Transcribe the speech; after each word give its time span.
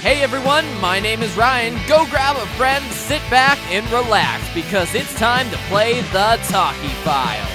Hey 0.00 0.22
everyone, 0.22 0.64
my 0.80 1.00
name 1.00 1.22
is 1.24 1.36
Ryan. 1.36 1.76
Go 1.88 2.06
grab 2.06 2.36
a 2.36 2.46
friend, 2.50 2.84
sit 2.92 3.20
back, 3.30 3.58
and 3.72 3.84
relax 3.90 4.44
because 4.54 4.94
it's 4.94 5.12
time 5.16 5.50
to 5.50 5.56
play 5.66 6.02
the 6.12 6.38
Talkie 6.46 6.86
File. 7.02 7.48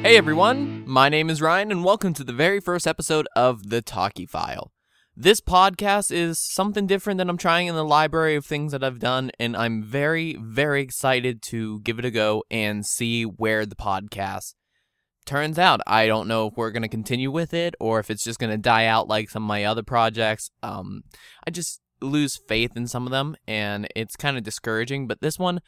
Hey 0.00 0.16
everyone, 0.16 0.88
my 0.88 1.10
name 1.10 1.28
is 1.28 1.42
Ryan, 1.42 1.70
and 1.70 1.84
welcome 1.84 2.14
to 2.14 2.24
the 2.24 2.32
very 2.32 2.60
first 2.60 2.86
episode 2.86 3.28
of 3.36 3.68
the 3.68 3.82
Talkie 3.82 4.24
File. 4.24 4.72
This 5.14 5.42
podcast 5.42 6.10
is 6.10 6.38
something 6.38 6.86
different 6.86 7.18
than 7.18 7.28
I'm 7.28 7.36
trying 7.36 7.66
in 7.66 7.74
the 7.74 7.84
library 7.84 8.36
of 8.36 8.46
things 8.46 8.72
that 8.72 8.82
I've 8.82 9.00
done, 9.00 9.30
and 9.38 9.54
I'm 9.54 9.82
very, 9.82 10.34
very 10.40 10.80
excited 10.80 11.42
to 11.42 11.80
give 11.80 11.98
it 11.98 12.06
a 12.06 12.10
go 12.10 12.42
and 12.50 12.86
see 12.86 13.24
where 13.24 13.66
the 13.66 13.76
podcast 13.76 14.54
turns 15.24 15.58
out. 15.58 15.80
I 15.86 16.06
don't 16.06 16.28
know 16.28 16.48
if 16.48 16.56
we're 16.56 16.70
going 16.70 16.82
to 16.82 16.88
continue 16.88 17.30
with 17.30 17.54
it 17.54 17.74
or 17.80 18.00
if 18.00 18.10
it's 18.10 18.24
just 18.24 18.38
going 18.38 18.50
to 18.50 18.58
die 18.58 18.86
out 18.86 19.08
like 19.08 19.30
some 19.30 19.44
of 19.44 19.48
my 19.48 19.64
other 19.64 19.82
projects. 19.82 20.50
Um, 20.62 21.04
I 21.46 21.50
just 21.50 21.80
lose 22.00 22.40
faith 22.48 22.76
in 22.76 22.86
some 22.86 23.06
of 23.06 23.12
them, 23.12 23.36
and 23.46 23.86
it's 23.94 24.16
kind 24.16 24.36
of 24.36 24.42
discouraging, 24.42 25.06
but 25.06 25.20
this 25.20 25.38
one, 25.38 25.60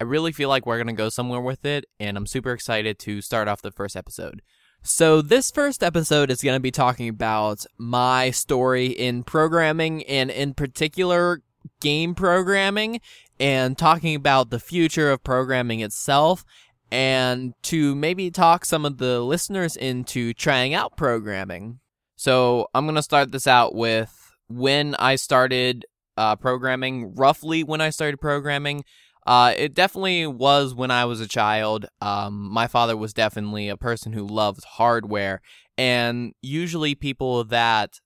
I 0.00 0.04
really 0.04 0.32
feel 0.32 0.48
like 0.48 0.66
we're 0.66 0.78
going 0.78 0.86
to 0.88 0.92
go 0.92 1.08
somewhere 1.08 1.40
with 1.40 1.64
it, 1.64 1.84
and 2.00 2.16
I'm 2.16 2.26
super 2.26 2.52
excited 2.52 2.98
to 3.00 3.20
start 3.20 3.48
off 3.48 3.62
the 3.62 3.70
first 3.70 3.96
episode. 3.96 4.42
So, 4.82 5.22
this 5.22 5.52
first 5.52 5.84
episode 5.84 6.28
is 6.28 6.42
going 6.42 6.56
to 6.56 6.60
be 6.60 6.72
talking 6.72 7.08
about 7.08 7.64
my 7.78 8.32
story 8.32 8.86
in 8.86 9.22
programming 9.22 10.02
and, 10.04 10.28
in 10.28 10.54
particular, 10.54 11.42
game 11.80 12.16
programming, 12.16 13.00
and 13.38 13.78
talking 13.78 14.16
about 14.16 14.50
the 14.50 14.58
future 14.58 15.12
of 15.12 15.22
programming 15.22 15.80
itself, 15.80 16.44
and 16.92 17.54
to 17.62 17.94
maybe 17.94 18.30
talk 18.30 18.66
some 18.66 18.84
of 18.84 18.98
the 18.98 19.20
listeners 19.20 19.76
into 19.76 20.34
trying 20.34 20.74
out 20.74 20.96
programming. 20.96 21.80
So, 22.16 22.68
I'm 22.74 22.84
going 22.84 22.94
to 22.96 23.02
start 23.02 23.32
this 23.32 23.46
out 23.46 23.74
with 23.74 24.32
when 24.48 24.94
I 24.96 25.16
started 25.16 25.86
uh, 26.16 26.36
programming, 26.36 27.14
roughly 27.14 27.64
when 27.64 27.80
I 27.80 27.90
started 27.90 28.18
programming. 28.18 28.84
Uh, 29.26 29.54
it 29.56 29.72
definitely 29.72 30.26
was 30.26 30.74
when 30.74 30.90
I 30.90 31.04
was 31.04 31.20
a 31.20 31.28
child. 31.28 31.86
Um, 32.00 32.50
my 32.52 32.66
father 32.66 32.96
was 32.96 33.14
definitely 33.14 33.68
a 33.68 33.76
person 33.76 34.12
who 34.12 34.26
loved 34.26 34.64
hardware, 34.64 35.40
and 35.78 36.32
usually 36.42 36.94
people 36.94 37.44
that 37.44 38.00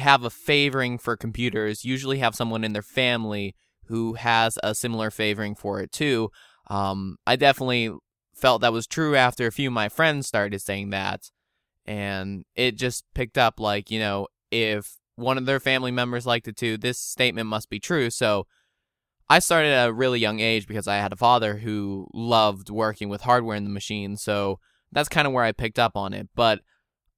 have 0.00 0.24
a 0.24 0.30
favoring 0.30 0.98
for 0.98 1.16
computers 1.16 1.84
usually 1.84 2.18
have 2.18 2.34
someone 2.34 2.64
in 2.64 2.72
their 2.72 2.82
family 2.82 3.54
who 3.86 4.14
has 4.14 4.58
a 4.62 4.74
similar 4.74 5.10
favoring 5.10 5.54
for 5.54 5.80
it 5.80 5.92
too. 5.92 6.30
Um, 6.68 7.16
I 7.26 7.36
definitely 7.36 7.92
felt 8.38 8.62
that 8.62 8.72
was 8.72 8.86
true 8.86 9.16
after 9.16 9.46
a 9.46 9.52
few 9.52 9.68
of 9.68 9.74
my 9.74 9.88
friends 9.88 10.26
started 10.26 10.60
saying 10.60 10.90
that, 10.90 11.30
and 11.86 12.44
it 12.54 12.76
just 12.76 13.04
picked 13.14 13.38
up 13.38 13.60
like 13.60 13.90
you 13.90 13.98
know 14.00 14.28
if 14.50 14.96
one 15.16 15.36
of 15.36 15.46
their 15.46 15.60
family 15.60 15.90
members 15.90 16.26
liked 16.26 16.46
it 16.46 16.56
too, 16.56 16.76
this 16.76 17.00
statement 17.00 17.48
must 17.48 17.68
be 17.68 17.80
true. 17.80 18.08
So 18.08 18.46
I 19.28 19.40
started 19.40 19.72
at 19.72 19.88
a 19.88 19.92
really 19.92 20.20
young 20.20 20.40
age 20.40 20.66
because 20.66 20.86
I 20.86 20.96
had 20.96 21.12
a 21.12 21.16
father 21.16 21.56
who 21.56 22.06
loved 22.14 22.70
working 22.70 23.08
with 23.08 23.22
hardware 23.22 23.56
in 23.56 23.64
the 23.64 23.70
machine. 23.70 24.16
So 24.16 24.60
that's 24.92 25.08
kind 25.08 25.26
of 25.26 25.32
where 25.32 25.44
I 25.44 25.52
picked 25.52 25.78
up 25.78 25.96
on 25.96 26.14
it. 26.14 26.28
But 26.34 26.60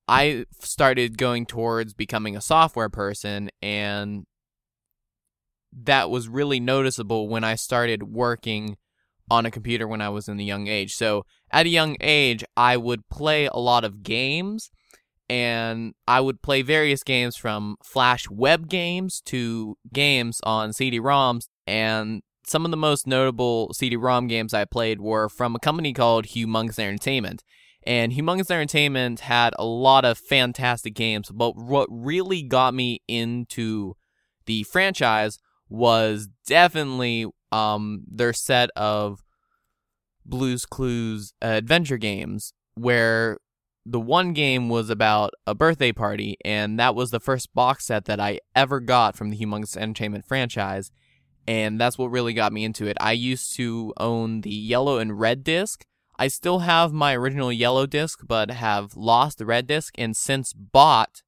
I 0.09 0.47
started 0.59 1.19
going 1.19 1.47
towards 1.47 1.95
becoming 1.95 2.37
a 2.37 2.41
software 2.41 2.89
person, 2.89 3.51
and 3.63 4.25
that 5.73 6.11
was 6.11 6.27
really 6.27 6.59
noticeable 6.59 7.29
when 7.29 7.45
I 7.45 7.55
started 7.55 8.03
working 8.03 8.77
on 9.31 9.47
a 9.47 9.51
computer 9.51 9.87
when 9.87 10.01
I 10.01 10.09
was 10.09 10.29
in 10.29 10.41
a 10.41 10.43
young 10.43 10.67
age. 10.67 10.95
So 10.95 11.25
at 11.53 11.67
a 11.67 11.71
young 11.71 11.97
age, 12.01 12.45
I 12.57 12.77
would 12.77 13.09
play 13.09 13.47
a 13.47 13.57
lot 13.57 13.85
of 13.85 14.03
games 14.03 14.71
and 15.29 15.95
I 16.09 16.21
would 16.21 16.43
play 16.43 16.63
various 16.63 17.05
games 17.05 17.37
from 17.37 17.77
Flash 17.85 18.29
web 18.29 18.69
games 18.69 19.23
to 19.27 19.77
games 19.93 20.41
on 20.43 20.73
CD-ROMs 20.73 21.47
and 21.67 22.23
some 22.45 22.65
of 22.65 22.73
the 22.73 22.77
most 22.77 23.07
notable 23.07 23.73
CD-ROM 23.73 24.27
games 24.27 24.53
I 24.53 24.65
played 24.65 25.01
were 25.01 25.29
from 25.29 25.55
a 25.55 25.61
company 25.61 25.93
called 25.93 26.27
Humongous 26.27 26.81
Entertainment. 26.81 27.45
And 27.85 28.13
Humongous 28.13 28.51
Entertainment 28.51 29.21
had 29.21 29.55
a 29.57 29.65
lot 29.65 30.05
of 30.05 30.19
fantastic 30.19 30.95
games, 30.95 31.31
but 31.31 31.57
what 31.57 31.89
really 31.91 32.43
got 32.43 32.75
me 32.75 33.01
into 33.07 33.95
the 34.47 34.65
franchise 34.65 35.39
was 35.71 36.29
definitely 36.47 37.27
um, 37.51 38.03
their 38.07 38.35
set 38.35 38.69
of 38.77 39.23
Blues 40.27 40.67
Clues 40.67 41.33
adventure 41.41 41.97
games, 41.97 42.53
where 42.75 43.39
the 43.87 44.01
one 44.01 44.35
game 44.35 44.69
was 44.69 44.91
about 44.91 45.31
a 45.47 45.55
birthday 45.55 45.93
party, 45.93 46.37
and 46.45 46.79
that 46.79 46.95
was 46.95 47.11
the 47.11 47.21
first 47.21 47.55
box 47.55 47.87
set 47.87 48.05
that 48.05 48.21
I 48.21 48.41
ever 48.55 48.81
got 48.81 49.17
from 49.17 49.31
the 49.31 49.39
Humongous 49.39 49.77
Entertainment 49.77 50.27
franchise 50.27 50.91
and 51.47 51.81
that's 51.81 51.99
what 51.99 52.13
really 52.13 52.33
got 52.33 52.53
me 52.53 52.65
into 52.65 52.87
it. 52.87 52.97
I 53.01 53.13
used 53.13 53.57
to 53.57 53.93
own 53.97 54.43
the 54.43 54.51
yellow 54.51 54.99
and 54.99 55.19
red 55.19 55.43
disc. 55.43 55.85
I 56.19 56.29
still 56.29 56.61
have 56.61 56.93
my 56.93 57.17
original 57.17 57.53
yellow 57.53 57.87
disc, 57.87 58.21
but 58.27 58.51
have 58.51 58.97
lost 58.97 59.39
the 59.39 59.47
red 59.47 59.67
disc 59.67 59.95
and 59.99 60.17
since 60.17 60.53
bought 60.53 61.23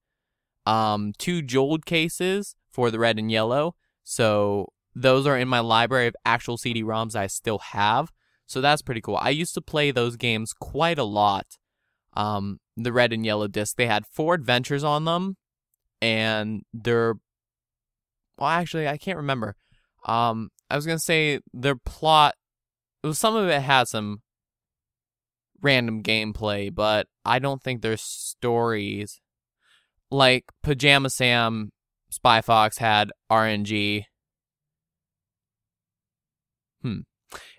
um, 0.66 1.12
two 1.18 1.42
jewel 1.42 1.78
cases 1.78 2.54
for 2.70 2.90
the 2.90 2.98
red 2.98 3.18
and 3.18 3.32
yellow. 3.32 3.74
So 4.04 4.72
those 4.94 5.26
are 5.26 5.38
in 5.38 5.48
my 5.48 5.60
library 5.60 6.06
of 6.06 6.16
actual 6.24 6.56
CD-ROMs 6.56 7.16
I 7.16 7.26
still 7.26 7.58
have. 7.58 8.12
So 8.46 8.60
that's 8.60 8.82
pretty 8.82 9.00
cool. 9.00 9.18
I 9.20 9.30
used 9.30 9.54
to 9.54 9.60
play 9.60 9.90
those 9.90 10.16
games 10.16 10.52
quite 10.52 10.98
a 10.98 11.04
lot. 11.04 11.46
Um, 12.14 12.60
the 12.76 12.92
red 12.92 13.12
and 13.12 13.24
yellow 13.24 13.48
disc. 13.48 13.76
They 13.76 13.86
had 13.86 14.06
four 14.06 14.34
adventures 14.34 14.84
on 14.84 15.04
them, 15.04 15.36
and 16.00 16.62
they're 16.74 17.14
well, 18.38 18.50
actually, 18.50 18.88
I 18.88 18.96
can't 18.96 19.18
remember. 19.18 19.56
Um, 20.04 20.50
I 20.68 20.76
was 20.76 20.86
gonna 20.86 20.98
say 20.98 21.40
their 21.52 21.76
plot. 21.76 22.34
Was, 23.04 23.18
some 23.18 23.36
of 23.36 23.48
it 23.48 23.60
had 23.60 23.88
some 23.88 24.22
random 25.60 26.02
gameplay, 26.02 26.74
but 26.74 27.06
I 27.24 27.38
don't 27.38 27.62
think 27.62 27.82
their 27.82 27.96
stories. 27.96 29.20
Like 30.10 30.44
Pajama 30.62 31.08
Sam, 31.08 31.70
Spy 32.12 32.40
Fox 32.40 32.78
had 32.78 33.10
RNG. 33.30 34.04
Hmm. 36.82 37.00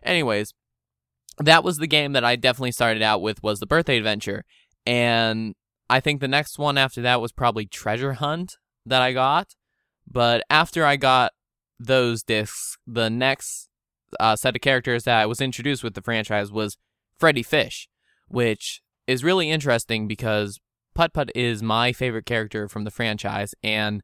Anyways, 0.03 0.53
that 1.39 1.63
was 1.63 1.77
the 1.77 1.87
game 1.87 2.13
that 2.13 2.23
I 2.23 2.35
definitely 2.35 2.71
started 2.71 3.01
out 3.01 3.21
with 3.21 3.41
was 3.41 3.59
the 3.59 3.65
birthday 3.65 3.97
adventure, 3.97 4.45
and 4.85 5.55
I 5.89 5.99
think 5.99 6.21
the 6.21 6.27
next 6.27 6.59
one 6.59 6.77
after 6.77 7.01
that 7.01 7.21
was 7.21 7.31
probably 7.31 7.65
Treasure 7.65 8.13
Hunt 8.13 8.57
that 8.85 9.01
I 9.01 9.13
got. 9.13 9.55
But 10.05 10.43
after 10.49 10.85
I 10.85 10.97
got 10.97 11.31
those 11.79 12.23
discs, 12.23 12.77
the 12.85 13.09
next 13.09 13.69
uh, 14.19 14.35
set 14.35 14.55
of 14.55 14.61
characters 14.61 15.05
that 15.05 15.27
was 15.29 15.41
introduced 15.41 15.83
with 15.83 15.93
the 15.95 16.01
franchise 16.01 16.51
was 16.51 16.77
Freddy 17.17 17.43
Fish, 17.43 17.87
which 18.27 18.81
is 19.07 19.23
really 19.23 19.49
interesting 19.49 20.07
because 20.07 20.59
Putt 20.93 21.13
Putt 21.13 21.31
is 21.33 21.63
my 21.63 21.91
favorite 21.91 22.25
character 22.25 22.67
from 22.67 22.83
the 22.83 22.91
franchise, 22.91 23.55
and 23.63 24.03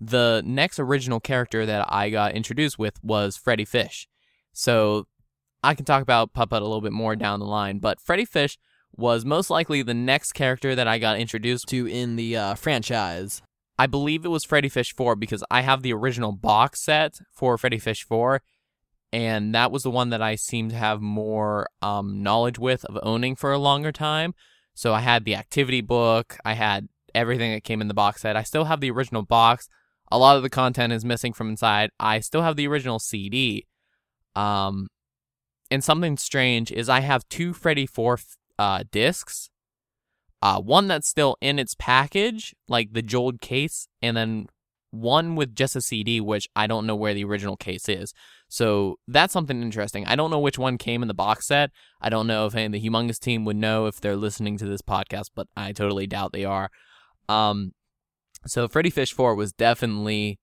the 0.00 0.42
next 0.44 0.78
original 0.78 1.20
character 1.20 1.66
that 1.66 1.86
I 1.92 2.10
got 2.10 2.32
introduced 2.32 2.78
with 2.78 3.02
was 3.02 3.36
Freddy 3.36 3.64
Fish. 3.64 4.08
So 4.52 5.06
I 5.62 5.74
can 5.74 5.84
talk 5.84 6.02
about 6.02 6.32
Putt 6.32 6.50
a 6.52 6.60
little 6.60 6.80
bit 6.80 6.92
more 6.92 7.16
down 7.16 7.40
the 7.40 7.46
line, 7.46 7.78
but 7.78 8.00
Freddy 8.00 8.24
Fish 8.24 8.58
was 8.96 9.24
most 9.24 9.50
likely 9.50 9.82
the 9.82 9.94
next 9.94 10.32
character 10.32 10.74
that 10.74 10.88
I 10.88 10.98
got 10.98 11.18
introduced 11.18 11.68
to 11.68 11.86
in 11.86 12.16
the 12.16 12.36
uh, 12.36 12.54
franchise. 12.54 13.42
I 13.78 13.86
believe 13.86 14.24
it 14.24 14.28
was 14.28 14.44
Freddy 14.44 14.68
Fish 14.68 14.94
4 14.94 15.14
because 15.16 15.44
I 15.50 15.60
have 15.60 15.82
the 15.82 15.92
original 15.92 16.32
box 16.32 16.82
set 16.82 17.18
for 17.32 17.56
Freddy 17.56 17.78
Fish 17.78 18.04
4, 18.04 18.42
and 19.12 19.54
that 19.54 19.70
was 19.70 19.84
the 19.84 19.90
one 19.90 20.10
that 20.10 20.22
I 20.22 20.34
seem 20.34 20.68
to 20.70 20.76
have 20.76 21.00
more 21.00 21.68
um, 21.80 22.22
knowledge 22.22 22.58
with 22.58 22.84
of 22.86 22.98
owning 23.02 23.36
for 23.36 23.52
a 23.52 23.58
longer 23.58 23.92
time. 23.92 24.34
So 24.74 24.94
I 24.94 25.00
had 25.00 25.24
the 25.24 25.36
activity 25.36 25.80
book, 25.80 26.38
I 26.44 26.54
had 26.54 26.88
everything 27.14 27.52
that 27.52 27.64
came 27.64 27.80
in 27.80 27.88
the 27.88 27.94
box 27.94 28.22
set. 28.22 28.36
I 28.36 28.42
still 28.42 28.64
have 28.64 28.80
the 28.80 28.90
original 28.90 29.22
box. 29.22 29.68
A 30.10 30.18
lot 30.18 30.36
of 30.36 30.42
the 30.42 30.50
content 30.50 30.92
is 30.92 31.04
missing 31.04 31.32
from 31.32 31.50
inside. 31.50 31.90
I 32.00 32.20
still 32.20 32.42
have 32.42 32.56
the 32.56 32.66
original 32.66 32.98
CD. 32.98 33.66
Um, 34.34 34.88
and 35.70 35.84
something 35.84 36.16
strange 36.16 36.72
is 36.72 36.88
I 36.88 37.00
have 37.00 37.28
two 37.28 37.52
Freddy 37.52 37.86
4 37.86 38.18
uh, 38.58 38.84
discs 38.90 39.50
uh, 40.40 40.60
one 40.60 40.86
that's 40.86 41.08
still 41.08 41.36
in 41.40 41.58
its 41.58 41.74
package, 41.78 42.54
like 42.68 42.92
the 42.92 43.02
jewel 43.02 43.32
case, 43.40 43.88
and 44.00 44.16
then 44.16 44.46
one 44.90 45.34
with 45.34 45.54
just 45.54 45.76
a 45.76 45.80
CD, 45.80 46.20
which 46.20 46.48
I 46.54 46.66
don't 46.66 46.86
know 46.86 46.96
where 46.96 47.12
the 47.12 47.24
original 47.24 47.56
case 47.56 47.88
is. 47.88 48.14
So 48.48 48.96
that's 49.06 49.32
something 49.32 49.60
interesting. 49.60 50.06
I 50.06 50.16
don't 50.16 50.30
know 50.30 50.38
which 50.38 50.58
one 50.58 50.78
came 50.78 51.02
in 51.02 51.08
the 51.08 51.14
box 51.14 51.46
set. 51.46 51.70
I 52.00 52.08
don't 52.08 52.26
know 52.26 52.46
if 52.46 52.54
any 52.54 52.66
of 52.66 52.72
the 52.72 52.88
Humongous 52.88 53.18
team 53.18 53.44
would 53.44 53.56
know 53.56 53.86
if 53.86 54.00
they're 54.00 54.16
listening 54.16 54.56
to 54.58 54.64
this 54.64 54.80
podcast, 54.80 55.30
but 55.34 55.48
I 55.56 55.72
totally 55.72 56.06
doubt 56.06 56.32
they 56.32 56.44
are. 56.44 56.70
Um, 57.28 57.72
so 58.46 58.68
Freddy 58.68 58.90
Fish 58.90 59.12
4 59.12 59.34
was 59.34 59.52
definitely 59.52 60.38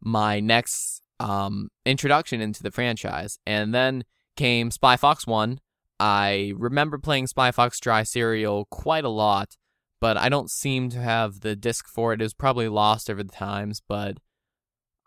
my 0.00 0.40
next 0.40 1.02
um, 1.18 1.68
introduction 1.84 2.40
into 2.40 2.62
the 2.62 2.70
franchise. 2.70 3.38
And 3.46 3.74
then 3.74 4.04
came 4.36 4.70
Spy 4.70 4.96
Fox 4.96 5.26
1, 5.26 5.60
I 6.00 6.54
remember 6.56 6.96
playing 6.96 7.26
Spy 7.26 7.50
Fox 7.50 7.78
Dry 7.78 8.04
Cereal 8.04 8.64
quite 8.70 9.04
a 9.04 9.10
lot, 9.10 9.58
but 10.00 10.16
I 10.16 10.30
don't 10.30 10.50
seem 10.50 10.88
to 10.90 10.98
have 10.98 11.40
the 11.40 11.54
disc 11.54 11.86
for 11.86 12.14
it. 12.14 12.22
It 12.22 12.24
was 12.24 12.32
probably 12.32 12.68
lost 12.68 13.10
over 13.10 13.22
the 13.22 13.30
times, 13.30 13.82
but 13.86 14.16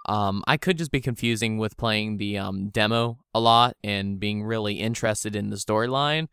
um, 0.08 0.44
I 0.46 0.58
could 0.58 0.78
just 0.78 0.92
be 0.92 1.02
confusing 1.02 1.58
with 1.58 1.78
playing 1.78 2.18
the 2.18 2.38
um, 2.38 2.70
demo 2.70 3.18
a 3.34 3.40
lot 3.40 3.76
and 3.84 4.20
being 4.20 4.44
really 4.44 4.76
interested 4.76 5.36
in 5.36 5.50
the 5.50 5.56
storyline. 5.56 6.28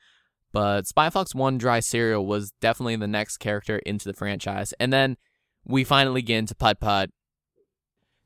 But 0.53 0.87
Spy 0.87 1.09
Fox 1.09 1.35
1 1.35 1.57
Dry 1.57 1.81
Cereal 1.81 2.27
was 2.27 2.53
definitely 2.61 2.97
the 2.97 3.09
next 3.09 3.39
character 3.39 3.79
into 3.79 4.07
the 4.07 4.15
franchise. 4.15 4.75
And 4.79 4.93
then 4.93 5.17
we 5.65 5.85
finally 5.85 6.23
get 6.23 6.39
into 6.39 6.55
Putt 6.55 6.81
Putt. 6.81 7.11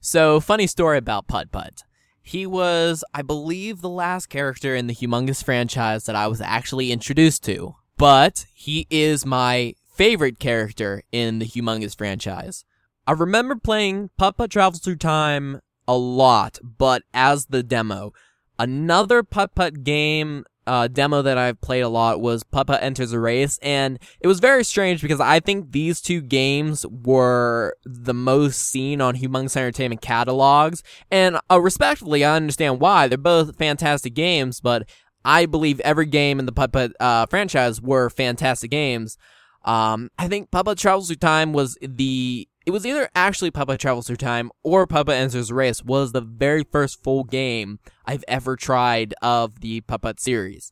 So, 0.00 0.40
funny 0.40 0.66
story 0.66 0.98
about 0.98 1.28
Putt 1.28 1.50
Putt. 1.50 1.82
He 2.20 2.46
was, 2.46 3.04
I 3.12 3.22
believe, 3.22 3.80
the 3.80 3.88
last 3.88 4.26
character 4.26 4.74
in 4.74 4.86
the 4.86 4.94
Humongous 4.94 5.44
franchise 5.44 6.04
that 6.06 6.16
I 6.16 6.26
was 6.26 6.40
actually 6.40 6.90
introduced 6.90 7.44
to. 7.44 7.76
But 7.98 8.46
he 8.54 8.86
is 8.90 9.26
my 9.26 9.74
favorite 9.94 10.38
character 10.38 11.02
in 11.12 11.38
the 11.38 11.46
Humongous 11.46 11.96
franchise. 11.96 12.64
I 13.06 13.12
remember 13.12 13.56
playing 13.56 14.10
Putt 14.16 14.38
Putt 14.38 14.50
Travels 14.50 14.80
Through 14.80 14.96
Time 14.96 15.60
a 15.86 15.96
lot, 15.96 16.58
but 16.62 17.02
as 17.12 17.46
the 17.46 17.62
demo. 17.62 18.12
Another 18.58 19.22
Putt 19.22 19.54
Putt 19.54 19.84
game 19.84 20.44
uh, 20.66 20.88
demo 20.88 21.22
that 21.22 21.38
I've 21.38 21.60
played 21.60 21.82
a 21.82 21.88
lot 21.88 22.20
was 22.20 22.42
Putt 22.44 22.70
Enters 22.70 23.12
a 23.12 23.20
Race, 23.20 23.58
and 23.62 23.98
it 24.20 24.26
was 24.26 24.40
very 24.40 24.64
strange 24.64 25.02
because 25.02 25.20
I 25.20 25.40
think 25.40 25.72
these 25.72 26.00
two 26.00 26.20
games 26.20 26.86
were 26.86 27.76
the 27.84 28.14
most 28.14 28.58
seen 28.62 29.00
on 29.00 29.16
Humongous 29.16 29.56
Entertainment 29.56 30.00
catalogs, 30.00 30.82
and 31.10 31.38
uh, 31.50 31.60
respectively, 31.60 32.24
I 32.24 32.36
understand 32.36 32.80
why. 32.80 33.08
They're 33.08 33.18
both 33.18 33.56
fantastic 33.56 34.14
games, 34.14 34.60
but 34.60 34.88
I 35.24 35.46
believe 35.46 35.80
every 35.80 36.06
game 36.06 36.38
in 36.38 36.46
the 36.46 36.52
Putt 36.52 36.94
uh, 37.00 37.26
franchise 37.26 37.80
were 37.80 38.10
fantastic 38.10 38.70
games. 38.70 39.16
Um, 39.64 40.10
I 40.18 40.28
think 40.28 40.50
Putt 40.50 40.76
Travels 40.78 41.06
Through 41.06 41.16
Time 41.16 41.52
was 41.52 41.78
the 41.80 42.48
it 42.66 42.70
was 42.70 42.86
either 42.86 43.08
actually 43.14 43.50
Putt 43.50 43.78
Travels 43.78 44.06
Through 44.06 44.16
Time 44.16 44.50
or 44.62 44.86
Putt 44.86 45.06
Putt 45.06 45.16
Enters 45.16 45.52
Race 45.52 45.82
was 45.82 46.12
the 46.12 46.20
very 46.20 46.64
first 46.64 47.02
full 47.02 47.24
game 47.24 47.78
I've 48.06 48.24
ever 48.26 48.56
tried 48.56 49.14
of 49.20 49.60
the 49.60 49.82
Putt 49.82 50.20
series. 50.20 50.70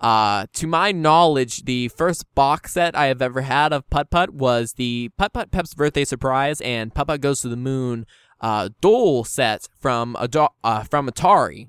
Uh, 0.00 0.46
to 0.54 0.66
my 0.66 0.92
knowledge, 0.92 1.64
the 1.64 1.88
first 1.88 2.34
box 2.34 2.72
set 2.72 2.96
I 2.96 3.06
have 3.06 3.20
ever 3.20 3.42
had 3.42 3.72
of 3.72 3.88
Putt 3.90 4.10
Putt 4.10 4.30
was 4.30 4.74
the 4.74 5.10
Putt 5.18 5.32
Putt 5.32 5.50
Pep's 5.50 5.74
Birthday 5.74 6.04
Surprise 6.04 6.60
and 6.62 6.94
Putt 6.94 7.06
Putt 7.06 7.20
Goes 7.20 7.42
to 7.42 7.48
the 7.48 7.56
Moon 7.56 8.06
uh, 8.40 8.70
dual 8.80 9.24
set 9.24 9.68
from 9.78 10.16
uh, 10.16 10.84
from 10.84 11.08
Atari. 11.08 11.68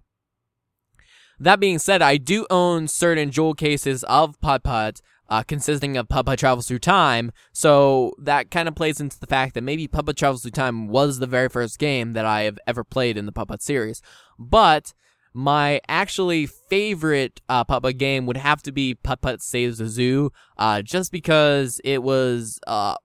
That 1.39 1.59
being 1.59 1.79
said, 1.79 2.01
I 2.01 2.17
do 2.17 2.45
own 2.49 2.87
certain 2.87 3.31
jewel 3.31 3.53
cases 3.53 4.03
of 4.03 4.39
Putt 4.41 4.63
Putt 4.63 5.01
uh, 5.31 5.43
consisting 5.43 5.95
of 5.95 6.09
Putt 6.09 6.37
Travels 6.37 6.67
Through 6.67 6.79
Time. 6.79 7.31
So 7.53 8.13
that 8.19 8.51
kind 8.51 8.67
of 8.67 8.75
plays 8.75 8.99
into 8.99 9.17
the 9.17 9.25
fact 9.25 9.53
that 9.53 9.63
maybe 9.63 9.87
Putt 9.87 10.15
Travels 10.17 10.41
Through 10.41 10.51
Time 10.51 10.89
was 10.89 11.17
the 11.17 11.25
very 11.25 11.47
first 11.47 11.79
game 11.79 12.11
that 12.13 12.25
I 12.25 12.41
have 12.41 12.59
ever 12.67 12.83
played 12.83 13.17
in 13.17 13.25
the 13.25 13.31
Putt 13.31 13.61
series. 13.61 14.01
But 14.37 14.93
my 15.33 15.79
actually 15.87 16.45
favorite 16.45 17.39
uh, 17.47 17.63
Putt 17.63 17.97
game 17.97 18.25
would 18.25 18.35
have 18.35 18.61
to 18.63 18.73
be 18.73 18.95
Putt 18.95 19.41
Saves 19.41 19.77
the 19.77 19.87
Zoo, 19.87 20.33
uh, 20.57 20.81
just 20.81 21.13
because 21.13 21.79
it 21.85 22.03
was 22.03 22.59
uh, 22.67 22.95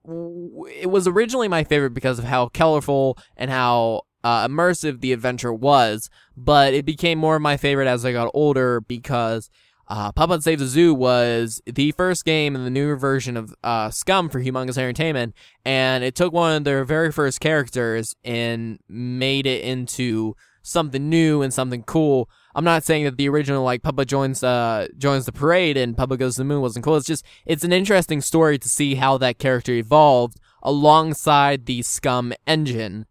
it 0.75 0.89
was 0.89 1.07
originally 1.07 1.47
my 1.47 1.63
favorite 1.63 1.93
because 1.93 2.19
of 2.19 2.25
how 2.25 2.49
colorful 2.49 3.17
and 3.37 3.49
how 3.49 4.01
uh, 4.25 4.45
immersive 4.45 4.99
the 4.99 5.13
adventure 5.13 5.53
was. 5.53 6.09
But 6.35 6.73
it 6.73 6.85
became 6.85 7.19
more 7.19 7.37
of 7.37 7.41
my 7.41 7.55
favorite 7.55 7.87
as 7.87 8.03
I 8.03 8.11
got 8.11 8.29
older 8.33 8.81
because 8.81 9.49
uh, 9.87 10.11
Putt 10.11 10.43
Save 10.43 10.59
the 10.59 10.65
Zoo 10.65 10.93
was 10.93 11.61
the 11.65 11.91
first 11.93 12.25
game 12.25 12.55
in 12.55 12.63
the 12.63 12.69
newer 12.69 12.95
version 12.95 13.37
of 13.37 13.55
uh, 13.63 13.89
SCUMM 13.89 14.31
for 14.31 14.41
Humongous 14.41 14.77
Entertainment, 14.77 15.33
and 15.65 16.03
it 16.03 16.15
took 16.15 16.33
one 16.33 16.57
of 16.57 16.63
their 16.63 16.83
very 16.83 17.11
first 17.11 17.39
characters 17.39 18.15
and 18.23 18.79
made 18.89 19.45
it 19.45 19.63
into 19.63 20.35
something 20.61 21.09
new 21.09 21.41
and 21.41 21.53
something 21.53 21.83
cool. 21.83 22.29
I'm 22.53 22.65
not 22.65 22.83
saying 22.83 23.05
that 23.05 23.17
the 23.17 23.29
original 23.29 23.63
like 23.63 23.83
Putt 23.83 24.07
joins 24.07 24.43
uh 24.43 24.87
joins 24.97 25.25
the 25.25 25.31
parade 25.31 25.77
and 25.77 25.95
Putt 25.95 26.17
goes 26.19 26.35
to 26.35 26.41
the 26.41 26.45
moon 26.45 26.61
wasn't 26.61 26.83
cool. 26.83 26.97
It's 26.97 27.07
just 27.07 27.25
it's 27.45 27.63
an 27.63 27.71
interesting 27.71 28.19
story 28.19 28.57
to 28.57 28.67
see 28.67 28.95
how 28.95 29.17
that 29.19 29.39
character 29.39 29.73
evolved 29.73 30.39
alongside 30.61 31.65
the 31.65 31.81
SCUMM 31.81 32.33
engine. 32.45 33.05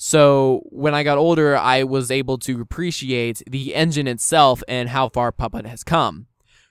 So 0.00 0.62
when 0.66 0.94
I 0.94 1.02
got 1.02 1.18
older, 1.18 1.56
I 1.56 1.82
was 1.82 2.08
able 2.12 2.38
to 2.38 2.60
appreciate 2.60 3.42
the 3.50 3.74
engine 3.74 4.06
itself 4.06 4.62
and 4.68 4.88
how 4.88 5.08
far 5.08 5.32
Putt 5.32 5.66
has 5.66 5.82
come. 5.82 6.28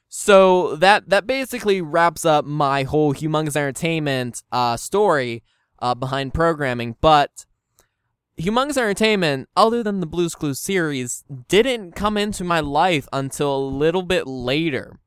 So 0.07 0.77
that 0.77 1.09
that 1.09 1.27
basically 1.27 1.81
wraps 1.81 2.23
up 2.23 2.45
my 2.45 2.83
whole 2.83 3.13
humongous 3.13 3.57
entertainment 3.57 4.43
uh, 4.53 4.77
story 4.77 5.43
uh, 5.79 5.93
behind 5.93 6.33
programming. 6.33 6.95
But 7.01 7.45
humongous 8.39 8.77
entertainment, 8.77 9.49
other 9.57 9.83
than 9.83 9.99
the 9.99 10.05
Blues 10.05 10.33
Clues 10.33 10.61
series, 10.61 11.25
didn't 11.49 11.91
come 11.95 12.17
into 12.17 12.45
my 12.45 12.61
life 12.61 13.09
until 13.11 13.57
a 13.57 13.59
little 13.59 14.03
bit 14.03 14.25
later. 14.25 15.01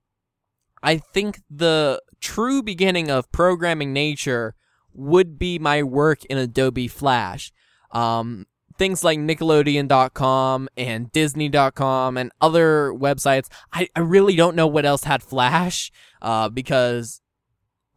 I 0.83 0.99
think 0.99 1.41
the 1.49 2.03
true 2.21 2.63
beginning 2.63 3.11
of 3.11 3.33
programming 3.33 3.95
nature 3.95 4.55
would 4.93 5.39
be 5.39 5.59
my 5.59 5.83
work 5.83 6.27
in 6.27 6.37
Adobe 6.37 6.87
Flash. 6.89 7.51
Um, 7.93 8.47
things 8.79 9.05
like 9.05 9.19
Nickelodeon.com 9.19 10.69
and 10.77 11.13
Disney.com 11.13 12.17
and 12.17 12.33
other 12.41 12.93
websites. 12.93 13.49
I, 13.73 13.89
I 13.95 14.01
really 14.01 14.37
don't 14.37 14.57
know 14.57 14.67
what 14.67 14.87
else 14.87 15.05
had 15.05 15.23
Flash, 15.23 15.93
uh, 16.23 16.49
because 16.49 17.21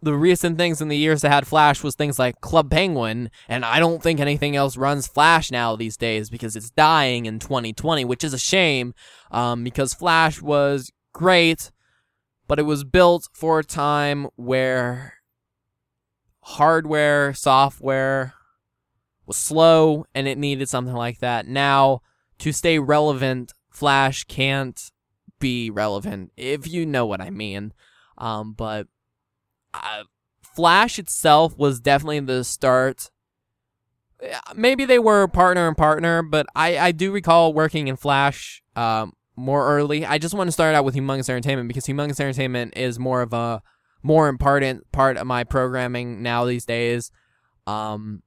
the 0.01 0.13
recent 0.13 0.57
things 0.57 0.81
in 0.81 0.89
the 0.89 0.97
years 0.97 1.21
that 1.21 1.31
had 1.31 1.47
Flash 1.47 1.81
was 1.81 1.95
things 1.95 2.19
like 2.19 2.41
Club 2.41 2.69
Penguin, 2.69 3.31
and 3.47 3.63
I 3.63 3.79
don't 3.79 4.03
think 4.03 4.19
anything 4.19 4.55
else 4.57 4.75
runs 4.75 5.07
Flash 5.07 5.49
now 5.49 5.77
these 5.77 5.95
days 5.95 6.29
because 6.29 6.57
it's 6.57 6.69
dying 6.71 7.25
in 7.25 7.39
2020, 7.39 8.03
which 8.03 8.23
is 8.23 8.33
a 8.33 8.39
shame, 8.39 8.93
um, 9.31 9.63
because 9.63 9.93
Flash 9.93 10.41
was 10.41 10.91
great, 11.13 11.71
but 12.47 12.59
it 12.59 12.63
was 12.63 12.83
built 12.83 13.29
for 13.33 13.59
a 13.59 13.63
time 13.63 14.27
where 14.35 15.13
hardware, 16.41 17.33
software, 17.33 18.33
was 19.25 19.37
slow 19.37 20.05
and 20.13 20.27
it 20.27 20.37
needed 20.37 20.69
something 20.69 20.95
like 20.95 21.19
that. 21.19 21.47
Now, 21.47 22.01
to 22.39 22.51
stay 22.51 22.79
relevant, 22.79 23.53
Flash 23.69 24.23
can't 24.25 24.91
be 25.39 25.69
relevant, 25.69 26.31
if 26.37 26.67
you 26.67 26.85
know 26.85 27.05
what 27.05 27.21
I 27.21 27.29
mean. 27.29 27.73
Um, 28.17 28.53
but 28.53 28.87
uh, 29.73 30.03
Flash 30.41 30.99
itself 30.99 31.57
was 31.57 31.79
definitely 31.79 32.19
the 32.21 32.43
start. 32.43 33.09
Maybe 34.55 34.85
they 34.85 34.99
were 34.99 35.27
partner 35.27 35.67
and 35.67 35.75
partner, 35.75 36.21
but 36.21 36.45
I, 36.55 36.77
I 36.77 36.91
do 36.91 37.12
recall 37.12 37.53
working 37.53 37.88
in 37.88 37.95
Flash 37.95 38.62
um, 38.75 39.13
more 39.36 39.67
early. 39.67 40.05
I 40.05 40.17
just 40.17 40.33
want 40.33 40.48
to 40.48 40.51
start 40.51 40.75
out 40.75 40.86
with 40.86 40.95
Humongous 40.95 41.29
Entertainment 41.29 41.67
because 41.67 41.86
Humongous 41.86 42.19
Entertainment 42.19 42.77
is 42.77 43.00
more 43.00 43.21
of 43.21 43.33
a 43.33 43.62
more 44.03 44.27
important 44.27 44.89
part 44.91 45.17
of 45.17 45.25
my 45.25 45.43
programming 45.43 46.21
now 46.21 46.45
these 46.45 46.65
days. 46.65 47.12
Um, 47.65 48.21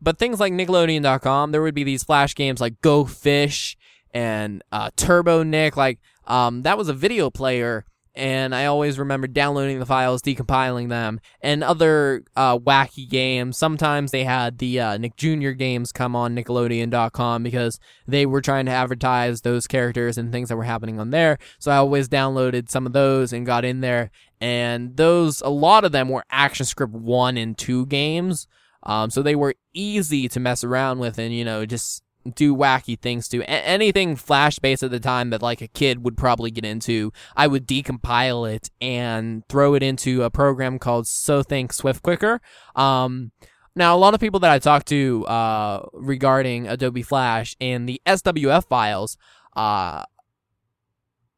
but 0.00 0.18
things 0.18 0.40
like 0.40 0.52
Nickelodeon.com, 0.52 1.52
there 1.52 1.62
would 1.62 1.74
be 1.74 1.84
these 1.84 2.04
flash 2.04 2.34
games 2.34 2.60
like 2.60 2.80
Go 2.80 3.04
Fish 3.04 3.76
and 4.12 4.62
uh, 4.72 4.90
Turbo 4.96 5.42
Nick. 5.42 5.76
Like 5.76 5.98
um, 6.26 6.62
that 6.62 6.78
was 6.78 6.88
a 6.88 6.94
video 6.94 7.30
player, 7.30 7.84
and 8.14 8.54
I 8.54 8.64
always 8.64 8.98
remember 8.98 9.26
downloading 9.26 9.78
the 9.78 9.86
files, 9.86 10.22
decompiling 10.22 10.88
them, 10.88 11.20
and 11.42 11.62
other 11.62 12.24
uh, 12.34 12.58
wacky 12.58 13.08
games. 13.08 13.58
Sometimes 13.58 14.10
they 14.10 14.24
had 14.24 14.58
the 14.58 14.80
uh, 14.80 14.96
Nick 14.96 15.16
Jr. 15.16 15.50
games 15.50 15.92
come 15.92 16.16
on 16.16 16.34
Nickelodeon.com 16.34 17.42
because 17.42 17.78
they 18.06 18.24
were 18.24 18.40
trying 18.40 18.66
to 18.66 18.72
advertise 18.72 19.42
those 19.42 19.66
characters 19.66 20.16
and 20.16 20.32
things 20.32 20.48
that 20.48 20.56
were 20.56 20.64
happening 20.64 20.98
on 20.98 21.10
there. 21.10 21.38
So 21.58 21.70
I 21.70 21.76
always 21.76 22.08
downloaded 22.08 22.70
some 22.70 22.86
of 22.86 22.94
those 22.94 23.32
and 23.32 23.44
got 23.44 23.64
in 23.64 23.82
there. 23.82 24.10
And 24.40 24.96
those, 24.96 25.40
a 25.42 25.48
lot 25.48 25.84
of 25.84 25.92
them 25.92 26.08
were 26.08 26.24
ActionScript 26.32 26.90
1 26.90 27.36
and 27.36 27.56
2 27.56 27.86
games. 27.86 28.46
Um, 28.86 29.10
so 29.10 29.20
they 29.20 29.34
were 29.34 29.54
easy 29.74 30.28
to 30.28 30.40
mess 30.40 30.64
around 30.64 30.98
with 31.00 31.18
and, 31.18 31.34
you 31.34 31.44
know, 31.44 31.66
just 31.66 32.02
do 32.34 32.56
wacky 32.56 32.98
things 32.98 33.28
to. 33.28 33.42
A- 33.42 33.66
anything 33.66 34.16
Flash 34.16 34.58
based 34.58 34.82
at 34.82 34.90
the 34.90 35.00
time 35.00 35.30
that 35.30 35.42
like 35.42 35.60
a 35.60 35.68
kid 35.68 36.02
would 36.04 36.16
probably 36.16 36.50
get 36.50 36.64
into, 36.64 37.12
I 37.36 37.46
would 37.46 37.66
decompile 37.66 38.50
it 38.50 38.70
and 38.80 39.46
throw 39.48 39.74
it 39.74 39.82
into 39.82 40.22
a 40.22 40.30
program 40.30 40.78
called 40.78 41.04
Sothink 41.04 41.72
Swift 41.72 42.02
Quicker. 42.02 42.40
Um, 42.74 43.32
now, 43.74 43.94
a 43.94 43.98
lot 43.98 44.14
of 44.14 44.20
people 44.20 44.40
that 44.40 44.50
I 44.50 44.58
talked 44.58 44.88
to 44.88 45.26
uh, 45.26 45.84
regarding 45.92 46.66
Adobe 46.66 47.02
Flash 47.02 47.54
and 47.60 47.86
the 47.86 48.00
SWF 48.06 48.66
files, 48.68 49.18
uh, 49.54 50.04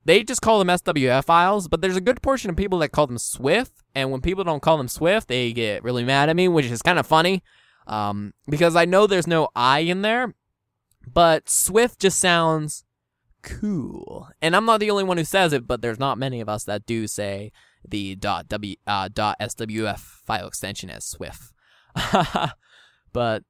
they 0.04 0.22
just 0.22 0.40
call 0.40 0.58
them 0.58 0.68
SWF 0.68 1.24
files, 1.24 1.68
but 1.68 1.80
there's 1.80 1.96
a 1.96 2.00
good 2.00 2.22
portion 2.22 2.50
of 2.50 2.56
people 2.56 2.78
that 2.78 2.90
call 2.90 3.06
them 3.06 3.18
Swift 3.18 3.82
and 3.94 4.12
when 4.12 4.20
people 4.20 4.44
don't 4.44 4.62
call 4.62 4.76
them 4.78 4.86
Swift, 4.86 5.26
they 5.26 5.52
get 5.52 5.82
really 5.82 6.04
mad 6.04 6.28
at 6.28 6.36
me, 6.36 6.46
which 6.46 6.66
is 6.66 6.82
kind 6.82 7.00
of 7.00 7.06
funny. 7.06 7.42
Um, 7.88 8.32
because 8.48 8.76
I 8.76 8.84
know 8.84 9.06
there's 9.06 9.26
no 9.26 9.48
I 9.56 9.80
in 9.80 10.02
there, 10.02 10.34
but 11.04 11.48
Swift 11.48 11.98
just 12.00 12.20
sounds 12.20 12.84
cool. 13.42 14.28
And 14.40 14.54
I'm 14.54 14.66
not 14.66 14.78
the 14.78 14.90
only 14.90 15.04
one 15.04 15.16
who 15.16 15.24
says 15.24 15.52
it, 15.52 15.66
but 15.66 15.82
there's 15.82 15.98
not 15.98 16.16
many 16.16 16.40
of 16.40 16.48
us 16.48 16.64
that 16.64 16.86
do 16.86 17.08
say 17.08 17.50
the 17.88 18.14
.w 18.14 18.76
uh, 18.86 19.08
.swf 19.08 19.98
file 19.98 20.46
extension 20.46 20.90
as 20.90 21.04
Swift. 21.04 21.52
but 23.12 23.42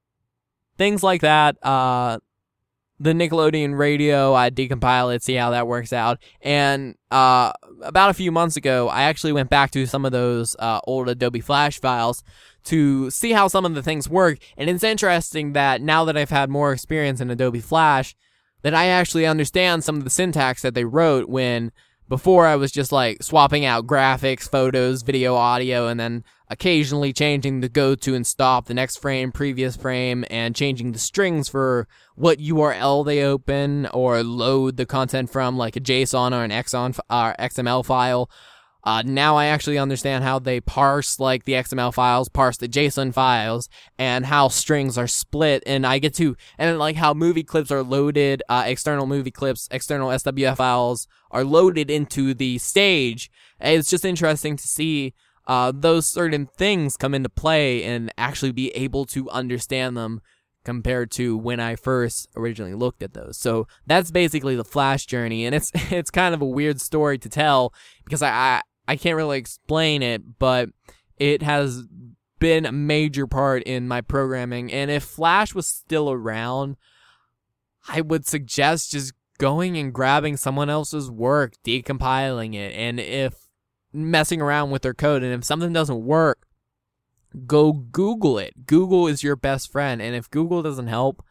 things 0.78 1.02
like 1.02 1.20
that. 1.20 1.62
Uh, 1.62 2.20
the 3.00 3.12
Nickelodeon 3.12 3.78
radio, 3.78 4.34
I 4.34 4.50
decompile 4.50 5.14
it, 5.14 5.22
see 5.22 5.34
how 5.34 5.50
that 5.50 5.66
works 5.66 5.92
out. 5.92 6.18
And 6.42 6.96
uh, 7.10 7.52
about 7.82 8.10
a 8.10 8.14
few 8.14 8.32
months 8.32 8.56
ago, 8.56 8.88
I 8.88 9.04
actually 9.04 9.32
went 9.32 9.50
back 9.50 9.70
to 9.72 9.86
some 9.86 10.04
of 10.04 10.12
those 10.12 10.56
uh, 10.58 10.80
old 10.84 11.08
Adobe 11.08 11.40
Flash 11.40 11.80
files 11.80 12.24
to 12.64 13.10
see 13.10 13.32
how 13.32 13.48
some 13.48 13.64
of 13.64 13.74
the 13.74 13.82
things 13.82 14.08
work. 14.08 14.38
And 14.56 14.68
it's 14.68 14.82
interesting 14.82 15.52
that 15.52 15.80
now 15.80 16.04
that 16.04 16.16
I've 16.16 16.30
had 16.30 16.50
more 16.50 16.72
experience 16.72 17.20
in 17.20 17.30
Adobe 17.30 17.60
Flash, 17.60 18.16
that 18.62 18.74
I 18.74 18.86
actually 18.86 19.26
understand 19.26 19.84
some 19.84 19.96
of 19.96 20.04
the 20.04 20.10
syntax 20.10 20.62
that 20.62 20.74
they 20.74 20.84
wrote 20.84 21.28
when 21.28 21.70
before 22.08 22.46
I 22.46 22.56
was 22.56 22.72
just 22.72 22.90
like 22.90 23.22
swapping 23.22 23.64
out 23.64 23.86
graphics, 23.86 24.50
photos, 24.50 25.02
video, 25.02 25.34
audio, 25.34 25.86
and 25.86 26.00
then 26.00 26.24
occasionally 26.50 27.12
changing 27.12 27.60
the 27.60 27.68
go 27.68 27.94
to 27.94 28.14
and 28.14 28.26
stop, 28.26 28.66
the 28.66 28.74
next 28.74 28.96
frame, 28.96 29.32
previous 29.32 29.76
frame, 29.76 30.24
and 30.30 30.56
changing 30.56 30.92
the 30.92 30.98
strings 30.98 31.48
for 31.48 31.86
what 32.14 32.38
URL 32.38 33.04
they 33.04 33.22
open 33.22 33.86
or 33.86 34.22
load 34.22 34.76
the 34.76 34.86
content 34.86 35.30
from, 35.30 35.56
like 35.56 35.76
a 35.76 35.80
JSON 35.80 36.32
or 36.32 36.44
an 36.44 36.50
XON, 36.50 36.98
XML 37.10 37.84
file. 37.84 38.30
Uh, 38.84 39.02
now 39.04 39.36
I 39.36 39.46
actually 39.46 39.76
understand 39.76 40.24
how 40.24 40.38
they 40.38 40.60
parse 40.60 41.20
like 41.20 41.44
the 41.44 41.52
XML 41.52 41.92
files, 41.92 42.28
parse 42.28 42.56
the 42.56 42.68
JSON 42.68 43.12
files, 43.12 43.68
and 43.98 44.24
how 44.24 44.48
strings 44.48 44.96
are 44.96 45.08
split. 45.08 45.62
And 45.66 45.86
I 45.86 45.98
get 45.98 46.14
to, 46.14 46.36
and 46.56 46.78
like 46.78 46.96
how 46.96 47.12
movie 47.12 47.42
clips 47.42 47.70
are 47.70 47.82
loaded, 47.82 48.42
uh, 48.48 48.62
external 48.66 49.06
movie 49.06 49.30
clips, 49.30 49.68
external 49.70 50.08
SWF 50.08 50.56
files 50.56 51.06
are 51.30 51.44
loaded 51.44 51.90
into 51.90 52.32
the 52.32 52.56
stage. 52.58 53.30
It's 53.60 53.90
just 53.90 54.06
interesting 54.06 54.56
to 54.56 54.66
see 54.66 55.12
uh, 55.48 55.72
those 55.74 56.06
certain 56.06 56.46
things 56.46 56.98
come 56.98 57.14
into 57.14 57.30
play 57.30 57.82
and 57.82 58.12
actually 58.18 58.52
be 58.52 58.68
able 58.70 59.06
to 59.06 59.28
understand 59.30 59.96
them 59.96 60.20
compared 60.62 61.10
to 61.10 61.38
when 61.38 61.58
I 61.58 61.74
first 61.74 62.28
originally 62.36 62.74
looked 62.74 63.02
at 63.02 63.14
those. 63.14 63.38
So 63.38 63.66
that's 63.86 64.10
basically 64.10 64.54
the 64.54 64.64
Flash 64.64 65.06
journey, 65.06 65.46
and 65.46 65.54
it's 65.54 65.72
it's 65.90 66.10
kind 66.10 66.34
of 66.34 66.42
a 66.42 66.46
weird 66.46 66.80
story 66.80 67.16
to 67.18 67.28
tell 67.28 67.72
because 68.04 68.20
I 68.20 68.30
I, 68.30 68.62
I 68.86 68.96
can't 68.96 69.16
really 69.16 69.38
explain 69.38 70.02
it, 70.02 70.38
but 70.38 70.68
it 71.16 71.42
has 71.42 71.84
been 72.38 72.66
a 72.66 72.72
major 72.72 73.26
part 73.26 73.62
in 73.62 73.88
my 73.88 74.02
programming. 74.02 74.70
And 74.70 74.90
if 74.90 75.02
Flash 75.02 75.54
was 75.54 75.66
still 75.66 76.10
around, 76.10 76.76
I 77.88 78.02
would 78.02 78.26
suggest 78.26 78.92
just 78.92 79.14
going 79.38 79.78
and 79.78 79.92
grabbing 79.92 80.36
someone 80.36 80.68
else's 80.68 81.10
work, 81.10 81.54
decompiling 81.64 82.54
it, 82.54 82.74
and 82.74 83.00
if 83.00 83.47
messing 83.92 84.40
around 84.40 84.70
with 84.70 84.82
their 84.82 84.94
code. 84.94 85.22
And 85.22 85.32
if 85.32 85.44
something 85.44 85.72
doesn't 85.72 86.04
work, 86.04 86.46
go 87.46 87.72
Google 87.72 88.38
it. 88.38 88.66
Google 88.66 89.06
is 89.06 89.22
your 89.22 89.36
best 89.36 89.70
friend. 89.70 90.00
And 90.00 90.14
if 90.14 90.30
Google 90.30 90.62
doesn't 90.62 90.86
help, 90.86 91.24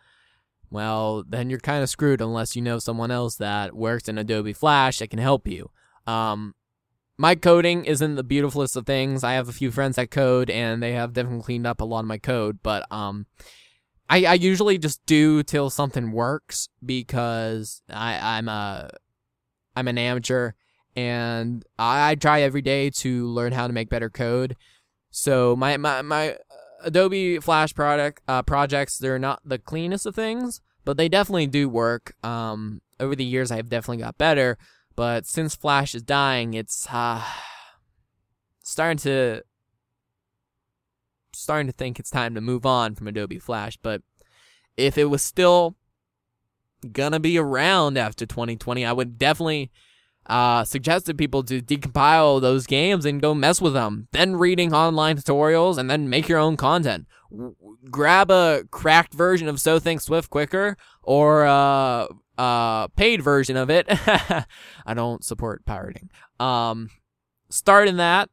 well, 0.69 1.23
then 1.27 1.49
you're 1.49 1.59
kind 1.59 1.83
of 1.83 1.89
screwed 1.89 2.21
unless 2.21 2.55
you 2.55 2.61
know 2.61 2.79
someone 2.79 3.11
else 3.11 3.35
that 3.35 3.75
works 3.75 4.09
in 4.09 4.17
Adobe 4.17 4.53
Flash 4.53 4.99
that 4.99 5.09
can 5.09 5.19
help 5.19 5.47
you. 5.47 5.71
Um, 6.05 6.55
my 7.17 7.35
coding 7.35 7.85
isn't 7.85 8.15
the 8.15 8.23
beautifulest 8.23 8.75
of 8.75 8.85
things. 8.85 9.23
I 9.23 9.33
have 9.33 9.49
a 9.49 9.53
few 9.53 9.71
friends 9.71 9.95
that 9.95 10.11
code, 10.11 10.49
and 10.49 10.83
they 10.83 10.93
have 10.93 11.13
definitely 11.13 11.43
cleaned 11.43 11.65
up 11.65 11.81
a 11.81 11.85
lot 11.85 12.01
of 12.01 12.05
my 12.05 12.17
code. 12.17 12.59
But 12.61 12.85
um, 12.91 13.25
I, 14.09 14.25
I 14.25 14.33
usually 14.35 14.77
just 14.77 15.05
do 15.05 15.41
till 15.41 15.69
something 15.69 16.11
works 16.11 16.69
because 16.85 17.81
I, 17.89 18.37
I'm 18.37 18.47
a 18.47 18.89
I'm 19.75 19.87
an 19.87 19.97
amateur 19.97 20.51
and 20.97 21.63
I, 21.77 22.11
I 22.11 22.15
try 22.15 22.41
every 22.41 22.63
day 22.63 22.89
to 22.89 23.27
learn 23.27 23.53
how 23.53 23.67
to 23.67 23.73
make 23.73 23.87
better 23.87 24.09
code. 24.09 24.57
So 25.11 25.55
my 25.55 25.77
my 25.77 26.01
my 26.01 26.37
Adobe 26.83 27.39
Flash 27.39 27.73
product 27.73 28.21
uh, 28.27 28.41
projects 28.41 28.97
they're 28.97 29.19
not 29.19 29.39
the 29.45 29.59
cleanest 29.59 30.07
of 30.07 30.15
things, 30.15 30.59
but 30.83 30.97
they 30.97 31.07
definitely 31.07 31.47
do 31.47 31.69
work. 31.69 32.15
Um, 32.23 32.81
over 32.99 33.15
the 33.15 33.23
years, 33.23 33.51
I've 33.51 33.69
definitely 33.69 34.03
got 34.03 34.17
better. 34.17 34.57
But 34.95 35.27
since 35.27 35.55
Flash 35.55 35.93
is 35.93 36.01
dying, 36.01 36.55
it's 36.55 36.87
uh, 36.91 37.23
starting 38.63 38.97
to 38.99 39.43
starting 41.31 41.67
to 41.67 41.73
think 41.73 41.99
it's 41.99 42.09
time 42.09 42.33
to 42.33 42.41
move 42.41 42.65
on 42.65 42.95
from 42.95 43.07
Adobe 43.07 43.37
Flash. 43.37 43.77
But 43.77 44.01
if 44.75 44.97
it 44.97 45.05
was 45.05 45.21
still 45.21 45.75
gonna 46.91 47.19
be 47.19 47.37
around 47.37 47.99
after 47.99 48.25
2020, 48.25 48.83
I 48.83 48.93
would 48.93 49.19
definitely 49.19 49.71
uh, 50.27 50.63
suggested 50.63 51.17
people 51.17 51.43
to 51.43 51.61
decompile 51.61 52.41
those 52.41 52.67
games 52.67 53.05
and 53.05 53.21
go 53.21 53.33
mess 53.33 53.61
with 53.61 53.73
them. 53.73 54.07
Then 54.11 54.35
reading 54.35 54.73
online 54.73 55.17
tutorials 55.17 55.77
and 55.77 55.89
then 55.89 56.09
make 56.09 56.27
your 56.27 56.39
own 56.39 56.57
content. 56.57 57.07
W- 57.31 57.55
grab 57.89 58.29
a 58.29 58.63
cracked 58.69 59.13
version 59.13 59.47
of 59.47 59.55
Sothink 59.55 60.01
Swift 60.01 60.29
Quicker 60.29 60.75
or 61.01 61.43
a, 61.43 62.07
a 62.37 62.89
paid 62.95 63.21
version 63.21 63.55
of 63.55 63.69
it. 63.69 63.85
I 63.89 64.93
don't 64.93 65.23
support 65.23 65.65
pirating. 65.65 66.09
Um, 66.39 66.89
start 67.49 67.87
in 67.87 67.97
that. 67.97 68.29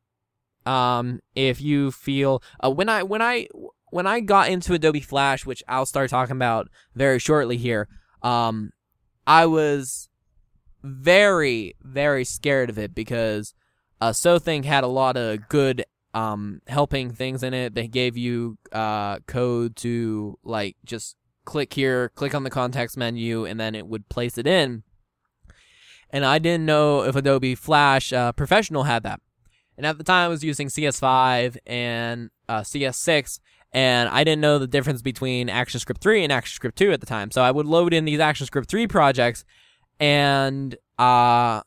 Um, 0.67 1.21
if 1.35 1.61
you 1.61 1.93
feel 1.93 2.43
uh, 2.65 2.71
when 2.71 2.89
I 2.89 3.03
when 3.03 3.21
I 3.21 3.49
when 3.91 4.07
I 4.07 4.21
got 4.21 4.49
into 4.49 4.73
Adobe 4.73 5.01
Flash, 5.01 5.45
which 5.45 5.63
I'll 5.69 5.87
start 5.87 6.11
talking 6.11 6.37
about 6.37 6.69
very 6.95 7.19
shortly 7.19 7.59
here. 7.59 7.87
Um, 8.23 8.71
I 9.27 9.47
was 9.47 10.09
very, 10.85 11.75
very 11.83 12.25
scared 12.25 12.71
of 12.71 12.79
it 12.79 12.95
because 12.95 13.55
uh, 14.01 14.11
Sothink 14.11 14.65
had 14.65 14.85
a 14.85 14.89
lot 14.89 15.17
of 15.17 15.49
good 15.49 15.85
um, 16.13 16.61
helping 16.69 17.11
things 17.11 17.43
in 17.43 17.55
it. 17.55 17.75
They 17.75 17.89
gave 17.89 18.17
you 18.17 18.59
uh, 18.71 19.19
code 19.27 19.77
to 19.77 20.39
like 20.45 20.77
just 20.85 21.17
click 21.45 21.73
here, 21.73 22.11
click 22.11 22.35
on 22.35 22.45
the 22.45 22.51
context 22.51 22.97
menu, 22.97 23.45
and 23.45 23.59
then 23.59 23.75
it 23.75 23.87
would 23.87 24.09
place 24.09 24.39
it 24.39 24.47
in. 24.47 24.83
And 26.11 26.25
I 26.25 26.39
didn't 26.39 26.67
know 26.67 27.03
if 27.03 27.17
Adobe 27.17 27.55
Flash 27.55 28.13
uh, 28.13 28.33
Professional 28.33 28.85
had 28.85 29.03
that. 29.03 29.21
And 29.77 29.85
at 29.85 29.99
the 29.99 30.05
time, 30.05 30.27
I 30.27 30.29
was 30.29 30.45
using 30.45 30.69
CS5 30.69 31.57
and 31.67 32.31
uh, 32.49 32.61
CS6, 32.61 33.41
and 33.73 34.09
I 34.09 34.23
didn't 34.23 34.41
know 34.41 34.61
the 34.61 34.69
difference 34.69 35.03
between 35.03 35.49
ActionScript 35.49 35.99
3 35.99 36.23
and 36.23 36.33
ActionScript 36.33 36.77
2 36.77 36.93
at 36.93 37.01
the 37.01 37.07
time. 37.07 37.33
So 37.33 37.43
I 37.43 37.51
would 37.51 37.67
load 37.67 37.93
in 37.93 38.05
these 38.05 38.21
ActionScript 38.21 38.67
3 38.67 38.87
projects, 38.87 39.45
and 40.01 40.75
uh, 40.99 41.61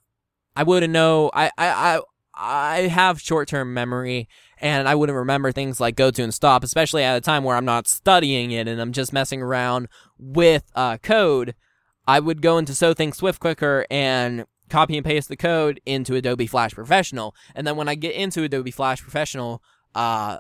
I 0.56 0.64
wouldn't 0.66 0.94
know. 0.94 1.30
I 1.34 1.52
I 1.58 1.68
I, 1.68 2.02
I 2.34 2.78
have 2.88 3.22
short 3.22 3.48
term 3.48 3.74
memory, 3.74 4.28
and 4.60 4.88
I 4.88 4.96
wouldn't 4.96 5.16
remember 5.16 5.52
things 5.52 5.80
like 5.80 5.96
go 5.96 6.12
to 6.12 6.24
and 6.24 6.34
stop, 6.34 6.64
especially 6.64 7.04
at 7.04 7.18
a 7.18 7.22
time 7.22 7.44
where 7.44 7.56
I'm 7.56 7.66
not 7.66 7.88
studying 7.88 8.52
it 8.52 8.68
and 8.68 8.82
I'm 8.82 8.92
just 8.92 9.14
messing 9.14 9.42
around 9.42 9.88
with 10.18 10.64
uh, 10.76 10.98
code. 10.98 11.56
I 12.08 12.20
would 12.20 12.42
go 12.42 12.58
into 12.58 12.72
Sothink 12.72 13.16
Swift 13.16 13.40
Quicker 13.40 13.86
and 13.92 14.46
copy 14.70 14.98
and 14.98 15.06
paste 15.06 15.30
the 15.30 15.38
code 15.38 15.82
into 15.86 16.16
Adobe 16.16 16.48
Flash 16.48 16.74
Professional, 16.74 17.36
and 17.56 17.66
then 17.66 17.76
when 17.76 17.90
I 17.90 17.96
get 17.96 18.16
into 18.16 18.44
Adobe 18.44 18.72
Flash 18.72 19.02
Professional, 19.02 19.62
uh, 19.96 20.38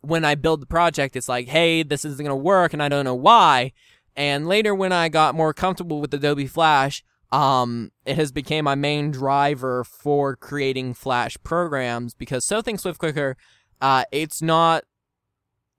when 0.00 0.24
I 0.24 0.34
build 0.34 0.60
the 0.60 0.66
project, 0.66 1.16
it's 1.16 1.28
like, 1.28 1.48
hey, 1.48 1.82
this 1.82 2.04
isn't 2.04 2.24
gonna 2.24 2.36
work, 2.36 2.72
and 2.72 2.82
I 2.82 2.88
don't 2.88 3.04
know 3.04 3.14
why. 3.14 3.72
And 4.16 4.46
later, 4.46 4.74
when 4.74 4.92
I 4.92 5.08
got 5.08 5.34
more 5.34 5.52
comfortable 5.52 6.00
with 6.00 6.14
Adobe 6.14 6.46
Flash, 6.46 7.02
um, 7.32 7.90
it 8.06 8.16
has 8.16 8.30
become 8.30 8.64
my 8.64 8.74
main 8.74 9.10
driver 9.10 9.82
for 9.82 10.36
creating 10.36 10.94
Flash 10.94 11.36
programs 11.42 12.14
because 12.14 12.46
Sothink 12.46 12.80
Swift 12.80 12.98
Quicker, 12.98 13.36
uh, 13.80 14.04
it's 14.12 14.40
not, 14.40 14.84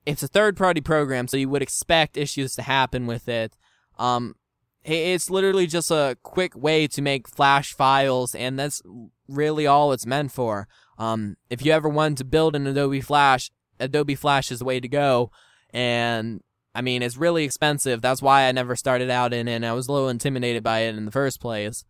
it's 0.06 0.22
a 0.22 0.28
third 0.28 0.58
party 0.58 0.82
program, 0.82 1.28
so 1.28 1.38
you 1.38 1.50
would 1.50 1.62
expect 1.62 2.18
issues 2.18 2.56
to 2.56 2.62
happen 2.62 3.08
with 3.08 3.30
it. 3.30 3.56
Um, 3.98 4.36
it's 4.84 5.30
literally 5.30 5.66
just 5.66 5.90
a 5.90 6.18
quick 6.22 6.56
way 6.56 6.88
to 6.88 7.02
make 7.02 7.28
Flash 7.28 7.74
files, 7.74 8.36
and 8.36 8.60
that's 8.60 8.82
really 9.28 9.66
all 9.66 9.94
it's 9.94 10.06
meant 10.06 10.32
for. 10.32 10.68
Um, 10.98 11.38
if 11.50 11.66
you 11.66 11.72
ever 11.72 11.90
wanted 11.90 12.18
to 12.20 12.26
build 12.26 12.56
an 12.56 12.68
Adobe 12.68 13.02
Flash, 13.02 13.50
Adobe 13.80 14.16
Flash 14.16 14.52
is 14.52 14.60
the 14.60 14.66
way 14.66 14.80
to 14.80 14.88
go. 14.88 15.32
And 15.72 16.42
I 16.76 16.82
mean, 16.82 17.02
it's 17.02 17.18
really 17.18 17.46
expensive. 17.46 18.02
That's 18.02 18.22
why 18.22 18.44
I 18.44 18.52
never 18.52 18.76
started 18.76 19.10
out 19.10 19.34
in 19.34 19.48
it. 19.48 19.56
And 19.56 19.66
I 19.66 19.74
was 19.74 19.88
a 19.88 19.94
little 19.94 20.10
intimidated 20.10 20.62
by 20.62 20.80
it 20.82 20.96
in 20.96 21.06
the 21.06 21.12
first 21.12 21.40
place. 21.40 21.86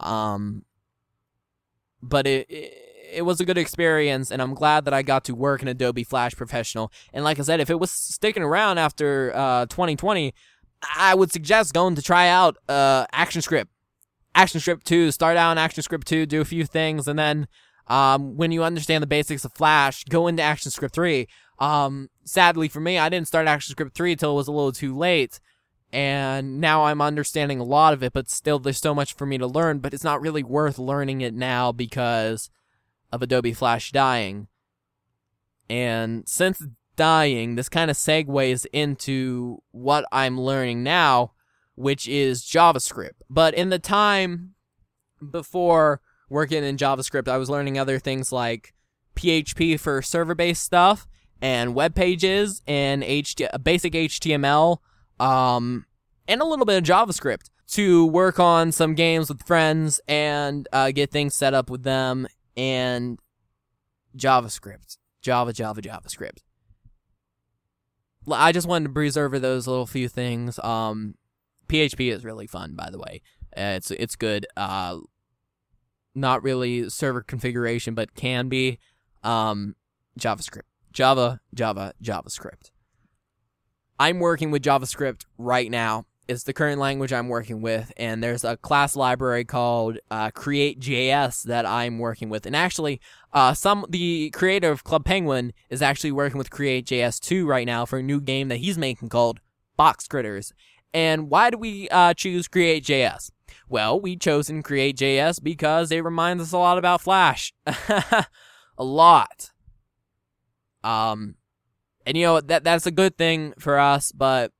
Um, 0.00 0.64
but 2.00 2.26
it, 2.26 2.48
it, 2.48 2.72
it 3.12 3.22
was 3.22 3.40
a 3.40 3.44
good 3.44 3.58
experience, 3.58 4.30
and 4.30 4.40
I'm 4.40 4.54
glad 4.54 4.84
that 4.84 4.94
I 4.94 5.02
got 5.02 5.24
to 5.24 5.34
work 5.34 5.62
in 5.62 5.68
Adobe 5.68 6.04
Flash 6.04 6.36
Professional. 6.36 6.92
And 7.12 7.24
like 7.24 7.38
I 7.38 7.42
said, 7.42 7.60
if 7.60 7.70
it 7.70 7.80
was 7.80 7.90
sticking 7.90 8.42
around 8.42 8.78
after 8.78 9.32
uh, 9.34 9.66
2020, 9.66 10.32
I 10.96 11.14
would 11.14 11.32
suggest 11.32 11.74
going 11.74 11.96
to 11.96 12.02
try 12.02 12.28
out 12.28 12.56
uh, 12.68 13.06
ActionScript. 13.08 13.66
ActionScript 14.36 14.84
2, 14.84 15.10
start 15.10 15.36
out 15.36 15.52
in 15.52 15.58
ActionScript 15.58 16.04
2, 16.04 16.26
do 16.26 16.40
a 16.40 16.44
few 16.44 16.64
things, 16.64 17.08
and 17.08 17.18
then 17.18 17.48
um, 17.88 18.36
when 18.36 18.52
you 18.52 18.62
understand 18.62 19.02
the 19.02 19.08
basics 19.08 19.44
of 19.44 19.52
Flash, 19.52 20.04
go 20.04 20.26
into 20.26 20.42
ActionScript 20.42 20.92
3. 20.92 21.26
Um, 21.58 22.10
sadly 22.24 22.68
for 22.68 22.80
me, 22.80 22.98
I 22.98 23.08
didn't 23.08 23.28
start 23.28 23.46
ActionScript 23.46 23.94
3 23.94 24.12
until 24.12 24.32
it 24.32 24.36
was 24.36 24.48
a 24.48 24.52
little 24.52 24.72
too 24.72 24.96
late. 24.96 25.40
And 25.92 26.60
now 26.60 26.84
I'm 26.84 27.00
understanding 27.00 27.60
a 27.60 27.64
lot 27.64 27.94
of 27.94 28.02
it, 28.02 28.12
but 28.12 28.28
still 28.28 28.58
there's 28.58 28.78
so 28.78 28.94
much 28.94 29.14
for 29.14 29.24
me 29.24 29.38
to 29.38 29.46
learn, 29.46 29.78
but 29.78 29.94
it's 29.94 30.04
not 30.04 30.20
really 30.20 30.42
worth 30.42 30.78
learning 30.78 31.22
it 31.22 31.34
now 31.34 31.72
because 31.72 32.50
of 33.10 33.22
Adobe 33.22 33.54
Flash 33.54 33.90
dying. 33.90 34.48
And 35.70 36.28
since 36.28 36.62
dying, 36.96 37.54
this 37.54 37.70
kind 37.70 37.90
of 37.90 37.96
segues 37.96 38.66
into 38.72 39.62
what 39.70 40.04
I'm 40.12 40.38
learning 40.38 40.82
now, 40.82 41.32
which 41.74 42.06
is 42.06 42.44
JavaScript. 42.44 43.22
But 43.30 43.54
in 43.54 43.70
the 43.70 43.78
time 43.78 44.54
before 45.30 46.02
working 46.28 46.64
in 46.64 46.76
JavaScript, 46.76 47.28
I 47.28 47.38
was 47.38 47.48
learning 47.48 47.78
other 47.78 47.98
things 47.98 48.30
like 48.30 48.74
PHP 49.16 49.80
for 49.80 50.02
server 50.02 50.34
based 50.34 50.62
stuff 50.62 51.06
and 51.40 51.74
web 51.74 51.94
pages 51.94 52.62
and 52.66 53.02
HT- 53.02 53.62
basic 53.62 53.92
HTML, 53.92 54.78
um, 55.20 55.86
and 56.26 56.40
a 56.40 56.44
little 56.44 56.66
bit 56.66 56.78
of 56.78 56.84
JavaScript 56.84 57.50
to 57.68 58.06
work 58.06 58.40
on 58.40 58.72
some 58.72 58.94
games 58.94 59.28
with 59.28 59.46
friends 59.46 60.00
and 60.08 60.66
uh, 60.72 60.90
get 60.90 61.10
things 61.10 61.34
set 61.34 61.54
up 61.54 61.68
with 61.68 61.82
them 61.82 62.26
and 62.56 63.18
JavaScript. 64.16 64.96
Java, 65.20 65.52
Java, 65.52 65.82
JavaScript. 65.82 66.38
I 68.30 68.52
just 68.52 68.66
wanted 68.66 68.84
to 68.84 68.90
breeze 68.90 69.16
over 69.16 69.38
those 69.38 69.66
little 69.66 69.86
few 69.86 70.08
things. 70.08 70.58
Um, 70.60 71.14
PHP 71.68 72.12
is 72.12 72.24
really 72.24 72.46
fun, 72.46 72.74
by 72.74 72.90
the 72.90 72.98
way. 72.98 73.22
Uh, 73.56 73.76
it's 73.76 73.90
it's 73.90 74.16
good. 74.16 74.46
Uh, 74.56 74.98
not 76.14 76.42
really 76.42 76.88
server 76.90 77.22
configuration, 77.22 77.94
but 77.94 78.14
can 78.14 78.48
be. 78.48 78.78
Um, 79.22 79.74
JavaScript, 80.18 80.62
Java, 80.98 81.38
Java, 81.54 81.92
JavaScript. 82.02 82.72
I'm 84.00 84.18
working 84.18 84.50
with 84.50 84.64
JavaScript 84.64 85.26
right 85.38 85.70
now 85.70 86.06
It's 86.26 86.42
the 86.42 86.52
current 86.52 86.80
language 86.80 87.12
I'm 87.12 87.28
working 87.28 87.62
with, 87.62 87.92
and 87.96 88.20
there's 88.20 88.42
a 88.42 88.56
class 88.56 88.96
library 88.96 89.44
called 89.44 89.98
uh, 90.10 90.32
Create.js 90.32 91.44
that 91.44 91.64
I'm 91.64 92.00
working 92.00 92.30
with. 92.30 92.46
And 92.46 92.56
actually, 92.56 93.00
uh, 93.32 93.54
some 93.54 93.86
the 93.88 94.30
creator 94.30 94.72
of 94.72 94.82
Club 94.82 95.04
Penguin 95.04 95.52
is 95.70 95.82
actually 95.82 96.10
working 96.10 96.36
with 96.36 96.50
Create.js 96.50 97.20
2 97.20 97.46
right 97.46 97.64
now 97.64 97.86
for 97.86 98.00
a 98.00 98.02
new 98.02 98.20
game 98.20 98.48
that 98.48 98.56
he's 98.56 98.76
making 98.76 99.08
called 99.08 99.38
Box 99.76 100.08
Critters. 100.08 100.52
And 100.92 101.30
why 101.30 101.50
do 101.50 101.58
we 101.58 101.88
uh, 101.90 102.12
choose 102.12 102.48
Create.js? 102.48 103.30
Well, 103.68 104.00
we 104.00 104.16
chosen 104.16 104.64
Create.js 104.64 105.44
because 105.44 105.92
it 105.92 106.02
reminds 106.02 106.42
us 106.42 106.52
a 106.52 106.58
lot 106.58 106.76
about 106.76 107.00
Flash. 107.02 107.54
a 107.66 108.26
lot. 108.78 109.52
Um, 110.88 111.34
and 112.06 112.16
you 112.16 112.24
know 112.24 112.40
that 112.40 112.64
that's 112.64 112.86
a 112.86 112.90
good 112.90 113.18
thing 113.18 113.52
for 113.58 113.78
us, 113.78 114.10
but 114.10 114.52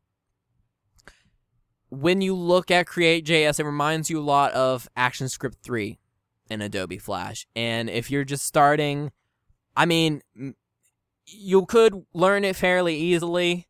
when 1.88 2.20
you 2.20 2.34
look 2.34 2.70
at 2.70 2.86
Create.js, 2.86 3.58
it 3.58 3.64
reminds 3.64 4.10
you 4.10 4.20
a 4.20 4.20
lot 4.20 4.52
of 4.52 4.86
ActionScript 4.94 5.56
3 5.62 5.98
in 6.50 6.60
Adobe 6.60 6.98
Flash. 6.98 7.46
And 7.56 7.88
if 7.88 8.10
you're 8.10 8.24
just 8.24 8.44
starting, 8.44 9.10
I 9.74 9.86
mean, 9.86 10.20
you 11.24 11.64
could 11.64 12.04
learn 12.12 12.44
it 12.44 12.56
fairly 12.56 12.96
easily. 12.96 13.66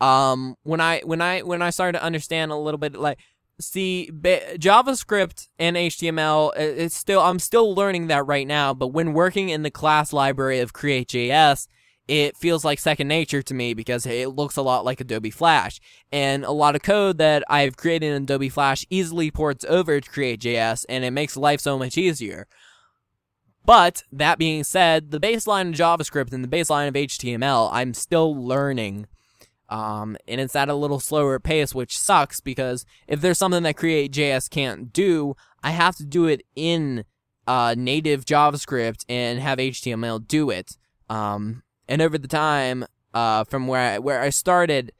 Um, 0.00 0.56
when 0.64 0.80
I 0.80 1.02
when 1.04 1.20
I 1.20 1.40
when 1.42 1.62
I 1.62 1.70
started 1.70 1.98
to 1.98 2.04
understand 2.04 2.50
a 2.50 2.56
little 2.56 2.78
bit, 2.78 2.96
like 2.96 3.20
see 3.60 4.10
JavaScript 4.12 5.50
and 5.56 5.76
HTML, 5.76 6.52
it's 6.56 6.96
still 6.96 7.20
I'm 7.20 7.38
still 7.38 7.72
learning 7.72 8.08
that 8.08 8.26
right 8.26 8.48
now. 8.48 8.74
But 8.74 8.88
when 8.88 9.12
working 9.12 9.50
in 9.50 9.62
the 9.62 9.70
class 9.70 10.12
library 10.12 10.58
of 10.58 10.72
Create.js, 10.72 11.68
it 12.08 12.36
feels 12.36 12.64
like 12.64 12.78
second 12.78 13.08
nature 13.08 13.42
to 13.42 13.54
me 13.54 13.74
because 13.74 14.06
it 14.06 14.30
looks 14.30 14.56
a 14.56 14.62
lot 14.62 14.84
like 14.84 15.00
Adobe 15.00 15.30
Flash. 15.30 15.80
And 16.10 16.44
a 16.44 16.50
lot 16.50 16.74
of 16.74 16.82
code 16.82 17.18
that 17.18 17.44
I've 17.48 17.76
created 17.76 18.12
in 18.12 18.24
Adobe 18.24 18.48
Flash 18.48 18.84
easily 18.90 19.30
ports 19.30 19.64
over 19.68 20.00
to 20.00 20.10
Create.js 20.10 20.84
and 20.88 21.04
it 21.04 21.12
makes 21.12 21.36
life 21.36 21.60
so 21.60 21.78
much 21.78 21.96
easier. 21.96 22.46
But 23.64 24.02
that 24.10 24.38
being 24.38 24.64
said, 24.64 25.12
the 25.12 25.20
baseline 25.20 25.68
of 25.68 25.74
JavaScript 25.74 26.32
and 26.32 26.42
the 26.42 26.48
baseline 26.48 26.88
of 26.88 26.94
HTML, 26.94 27.68
I'm 27.72 27.94
still 27.94 28.34
learning. 28.34 29.06
Um, 29.68 30.16
and 30.26 30.40
it's 30.40 30.56
at 30.56 30.68
a 30.68 30.74
little 30.74 31.00
slower 31.00 31.38
pace, 31.38 31.74
which 31.74 31.96
sucks 31.96 32.40
because 32.40 32.84
if 33.06 33.20
there's 33.20 33.38
something 33.38 33.62
that 33.62 33.76
Create.js 33.76 34.50
can't 34.50 34.92
do, 34.92 35.34
I 35.62 35.70
have 35.70 35.96
to 35.96 36.04
do 36.04 36.26
it 36.26 36.42
in 36.56 37.04
uh, 37.46 37.74
native 37.78 38.24
JavaScript 38.24 39.04
and 39.08 39.38
have 39.38 39.58
HTML 39.58 40.26
do 40.26 40.50
it. 40.50 40.76
Um, 41.08 41.62
and 41.92 42.00
over 42.00 42.16
the 42.16 42.26
time 42.26 42.86
uh, 43.12 43.44
from 43.44 43.66
where 43.66 43.96
I, 43.96 43.98
where 43.98 44.22
I 44.22 44.30
started 44.30 44.92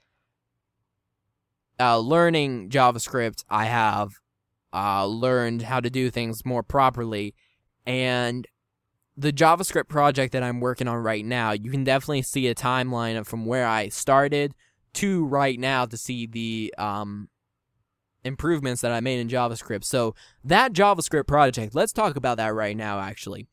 uh, 1.81 1.97
learning 1.97 2.69
JavaScript, 2.69 3.45
I 3.49 3.65
have 3.65 4.11
uh, 4.75 5.07
learned 5.07 5.63
how 5.63 5.81
to 5.81 5.89
do 5.89 6.11
things 6.11 6.45
more 6.45 6.63
properly. 6.63 7.35
And 7.87 8.47
the 9.17 9.33
JavaScript 9.33 9.89
project 9.89 10.35
that 10.35 10.43
I'm 10.43 10.61
working 10.61 10.87
on 10.87 10.99
right 10.99 11.25
now, 11.25 11.53
you 11.53 11.71
can 11.71 11.83
definitely 11.83 12.21
see 12.21 12.47
a 12.49 12.55
timeline 12.55 13.19
of 13.19 13.27
from 13.27 13.47
where 13.47 13.67
I 13.67 13.89
started 13.89 14.55
to 14.93 15.25
right 15.25 15.59
now 15.59 15.87
to 15.87 15.97
see 15.97 16.27
the 16.27 16.75
um, 16.77 17.31
improvements 18.23 18.83
that 18.83 18.93
I 18.93 19.01
made 19.01 19.19
in 19.19 19.29
JavaScript. 19.29 19.85
So 19.85 20.15
that 20.45 20.75
JavaScript 20.75 21.27
project, 21.27 21.75
let's 21.75 21.95
talk 21.95 22.17
about 22.17 22.37
that 22.37 22.53
right 22.53 22.77
now. 22.77 23.01
Actually, 23.01 23.47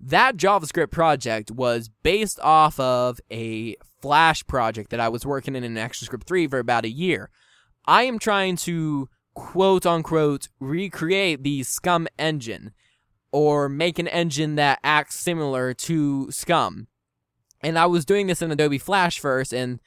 that 0.00 0.36
JavaScript 0.36 0.90
project 0.90 1.50
was 1.50 1.90
based 2.02 2.40
off 2.40 2.80
of 2.80 3.20
a 3.30 3.76
Flash 4.00 4.46
project 4.46 4.90
that 4.90 5.00
I 5.00 5.10
was 5.10 5.26
working 5.26 5.54
in 5.54 5.62
in 5.62 5.74
ActionScript 5.74 6.24
3 6.24 6.48
for 6.48 6.58
about 6.58 6.86
a 6.86 6.90
year. 6.90 7.28
I 7.86 8.04
am 8.04 8.18
trying 8.18 8.56
to 8.56 9.08
quote 9.34 9.84
unquote 9.84 10.48
recreate 10.58 11.42
the 11.42 11.60
SCUMM 11.60 12.06
engine 12.18 12.72
or 13.32 13.68
make 13.68 13.98
an 13.98 14.08
engine 14.08 14.56
that 14.56 14.78
acts 14.82 15.16
similar 15.16 15.74
to 15.74 16.28
SCUMM. 16.30 16.86
And 17.62 17.78
I 17.78 17.86
was 17.86 18.06
doing 18.06 18.26
this 18.26 18.40
in 18.40 18.50
Adobe 18.50 18.78
Flash 18.78 19.18
first, 19.18 19.52
and 19.52 19.80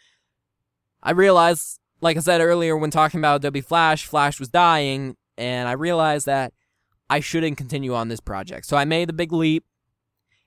I 1.02 1.12
realized, 1.12 1.80
like 2.02 2.18
I 2.18 2.20
said 2.20 2.40
earlier 2.40 2.78
when 2.78 2.92
talking 2.92 3.20
about 3.20 3.38
Adobe 3.38 3.62
Flash, 3.62 4.06
Flash 4.06 4.40
was 4.40 4.50
dying, 4.50 5.18
and 5.40 5.68
I 5.68 5.72
realized 5.72 6.28
that 6.28 6.54
I 7.10 7.20
shouldn't 7.20 7.58
continue 7.58 7.96
on 7.96 8.10
this 8.10 8.20
project. 8.20 8.68
So 8.68 8.78
I 8.78 8.86
made 8.86 9.10
the 9.10 9.14
big 9.14 9.34
leap 9.34 9.66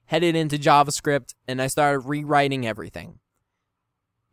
headed 0.06 0.36
into 0.36 0.56
JavaScript, 0.56 1.34
and 1.46 1.60
I 1.60 1.66
started 1.66 2.00
rewriting 2.00 2.66
everything. 2.66 3.18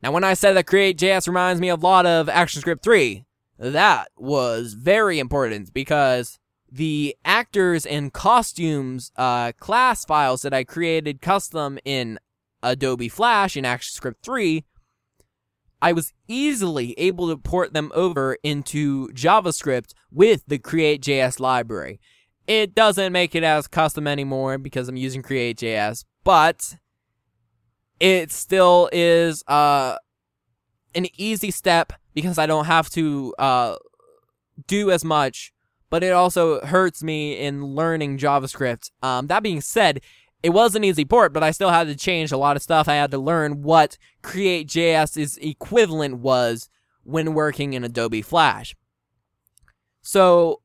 Now, 0.02 0.12
when 0.12 0.24
I 0.24 0.34
said 0.34 0.54
that 0.54 0.68
Create.js 0.68 1.28
reminds 1.28 1.62
me 1.62 1.70
a 1.70 1.76
lot 1.76 2.06
of 2.06 2.28
ActionScript 2.28 2.84
3, 2.84 3.26
that 3.58 4.10
was 4.18 4.74
very 4.74 5.20
important 5.20 5.74
because 5.74 6.40
the 6.70 7.16
actors 7.24 7.86
and 7.86 8.12
costumes 8.12 9.12
uh, 9.16 9.52
class 9.60 10.06
files 10.06 10.42
that 10.42 10.54
I 10.54 10.64
created 10.64 11.22
custom 11.22 11.80
in 11.86 12.20
Adobe 12.62 13.10
Flash 13.10 13.56
in 13.56 13.64
ActionScript 13.64 14.16
3, 14.24 14.66
I 15.82 15.92
was 15.92 16.14
easily 16.28 16.98
able 16.98 17.28
to 17.30 17.38
port 17.38 17.74
them 17.74 17.92
over 17.94 18.38
into 18.42 19.10
JavaScript 19.10 19.94
with 20.12 20.44
the 20.48 20.58
Create.js 20.58 21.40
library. 21.40 22.00
It 22.47 22.75
doesn't 22.75 23.13
make 23.13 23.36
it 23.36 23.43
as 23.43 23.67
custom 23.67 24.08
anymore 24.08 24.58
because 24.58 24.89
I'm 24.89 24.97
using 24.97 25.21
Create.js, 25.21 26.03
but 26.23 26.75
it 27.99 28.32
still 28.32 28.89
is 28.91 29.43
uh, 29.47 29.97
an 30.93 31.08
easy 31.17 31.51
step 31.51 31.93
because 32.13 32.38
I 32.38 32.45
don't 32.45 32.65
have 32.65 32.89
to 32.91 33.34
uh, 33.39 33.75
do 34.67 34.91
as 34.91 35.06
much, 35.06 35.53
but 35.89 36.03
it 36.03 36.12
also 36.12 36.60
hurts 36.65 37.01
me 37.01 37.38
in 37.39 37.63
learning 37.63 38.17
JavaScript. 38.17 38.91
Um, 39.01 39.27
that 39.27 39.41
being 39.41 39.62
said, 39.62 40.01
it 40.41 40.49
was 40.49 40.75
an 40.75 40.84
easy 40.84 41.06
port, 41.06 41.32
but 41.32 41.43
I 41.43 41.51
still 41.51 41.69
had 41.69 41.88
to 41.88 41.95
change 41.95 42.34
a 42.34 42.38
lot 42.38 42.58
of 42.58 42.62
stuff. 42.62 42.89
I 42.89 42.95
had 42.95 43.12
to 43.12 43.17
learn 43.17 43.62
what 43.62 43.97
Create.js's 44.21 45.38
equivalent 45.38 46.17
was 46.17 46.69
when 47.03 47.34
working 47.34 47.73
in 47.73 47.86
Adobe 47.86 48.21
Flash. 48.21 48.75
So 50.01 50.60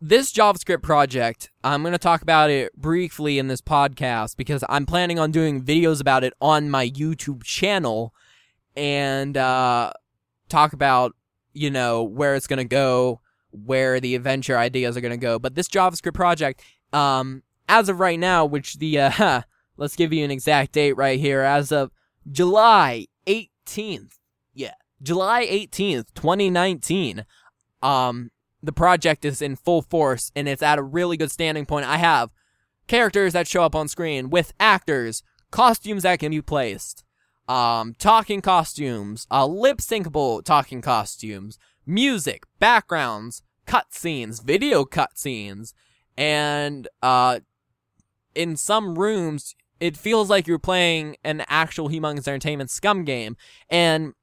this 0.00 0.32
JavaScript 0.32 0.82
project, 0.82 1.50
I'm 1.64 1.82
going 1.82 1.92
to 1.92 1.98
talk 1.98 2.22
about 2.22 2.50
it 2.50 2.74
briefly 2.76 3.38
in 3.38 3.48
this 3.48 3.60
podcast 3.60 4.36
because 4.36 4.62
I'm 4.68 4.86
planning 4.86 5.18
on 5.18 5.32
doing 5.32 5.62
videos 5.62 6.00
about 6.00 6.22
it 6.22 6.32
on 6.40 6.70
my 6.70 6.88
YouTube 6.88 7.42
channel 7.42 8.14
and 8.76 9.36
uh, 9.36 9.92
talk 10.48 10.72
about, 10.72 11.16
you 11.52 11.70
know, 11.70 12.04
where 12.04 12.36
it's 12.36 12.46
going 12.46 12.58
to 12.58 12.64
go, 12.64 13.20
where 13.50 13.98
the 13.98 14.14
adventure 14.14 14.56
ideas 14.56 14.96
are 14.96 15.00
going 15.00 15.10
to 15.10 15.16
go. 15.16 15.38
But 15.38 15.56
this 15.56 15.68
JavaScript 15.68 16.14
project, 16.14 16.62
um, 16.92 17.42
as 17.68 17.88
of 17.88 17.98
right 17.98 18.20
now, 18.20 18.44
which 18.44 18.78
the, 18.78 19.00
uh, 19.00 19.42
let's 19.76 19.96
give 19.96 20.12
you 20.12 20.24
an 20.24 20.30
exact 20.30 20.72
date 20.72 20.96
right 20.96 21.18
here, 21.18 21.40
as 21.40 21.72
of 21.72 21.90
July 22.30 23.06
18th, 23.26 24.12
yeah, 24.54 24.74
July 25.02 25.44
18th, 25.46 26.14
2019, 26.14 27.24
um, 27.82 28.30
the 28.62 28.72
project 28.72 29.24
is 29.24 29.40
in 29.40 29.56
full 29.56 29.82
force 29.82 30.32
and 30.34 30.48
it's 30.48 30.62
at 30.62 30.78
a 30.78 30.82
really 30.82 31.16
good 31.16 31.30
standing 31.30 31.66
point. 31.66 31.86
I 31.86 31.98
have 31.98 32.30
characters 32.86 33.32
that 33.32 33.46
show 33.46 33.62
up 33.62 33.74
on 33.74 33.88
screen 33.88 34.30
with 34.30 34.52
actors, 34.58 35.22
costumes 35.50 36.02
that 36.02 36.18
can 36.18 36.30
be 36.30 36.42
placed, 36.42 37.04
um, 37.46 37.94
talking 37.98 38.40
costumes, 38.40 39.26
uh, 39.30 39.46
lip 39.46 39.78
syncable 39.78 40.44
talking 40.44 40.80
costumes, 40.80 41.58
music, 41.86 42.44
backgrounds, 42.58 43.42
cutscenes, 43.66 44.42
video 44.42 44.84
cutscenes, 44.84 45.72
and 46.16 46.88
uh, 47.02 47.40
in 48.34 48.56
some 48.56 48.98
rooms 48.98 49.54
it 49.80 49.96
feels 49.96 50.28
like 50.28 50.46
you're 50.46 50.58
playing 50.58 51.16
an 51.24 51.44
actual 51.48 51.88
Humongous 51.88 52.26
Entertainment 52.26 52.70
SCUMM 52.70 53.04
game. 53.04 53.36
And 53.70 54.14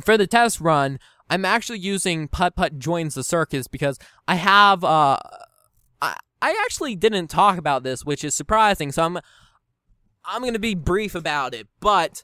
for 0.00 0.16
the 0.16 0.26
test 0.26 0.60
run, 0.60 0.98
I'm 1.32 1.46
actually 1.46 1.78
using 1.78 2.28
Putt 2.28 2.56
Putt 2.56 2.78
Joins 2.78 3.14
the 3.14 3.24
Circus 3.24 3.66
because 3.66 3.98
I 4.28 4.34
have 4.34 4.84
uh 4.84 5.16
I 6.02 6.16
I 6.42 6.62
actually 6.64 6.94
didn't 6.94 7.28
talk 7.28 7.56
about 7.56 7.84
this, 7.84 8.04
which 8.04 8.22
is 8.22 8.34
surprising. 8.34 8.92
So 8.92 9.02
I'm 9.02 9.18
I'm 10.26 10.42
gonna 10.44 10.58
be 10.58 10.74
brief 10.74 11.14
about 11.14 11.54
it, 11.54 11.68
but 11.80 12.22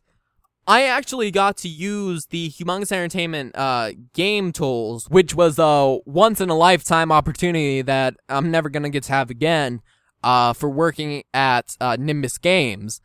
I 0.66 0.82
actually 0.82 1.30
got 1.30 1.56
to 1.58 1.68
use 1.68 2.26
the 2.26 2.50
Humongous 2.50 2.92
Entertainment 2.92 3.56
uh, 3.56 3.92
game 4.12 4.52
tools, 4.52 5.06
which 5.08 5.34
was 5.34 5.58
a 5.58 5.98
once 6.04 6.42
in 6.42 6.50
a 6.50 6.54
lifetime 6.54 7.10
opportunity 7.10 7.80
that 7.80 8.14
I'm 8.28 8.50
never 8.50 8.68
gonna 8.68 8.90
get 8.90 9.04
to 9.04 9.12
have 9.12 9.30
again. 9.30 9.80
Uh, 10.22 10.52
for 10.52 10.68
working 10.68 11.22
at 11.32 11.76
uh, 11.80 11.96
Nimbus 11.96 12.38
Games. 12.38 13.00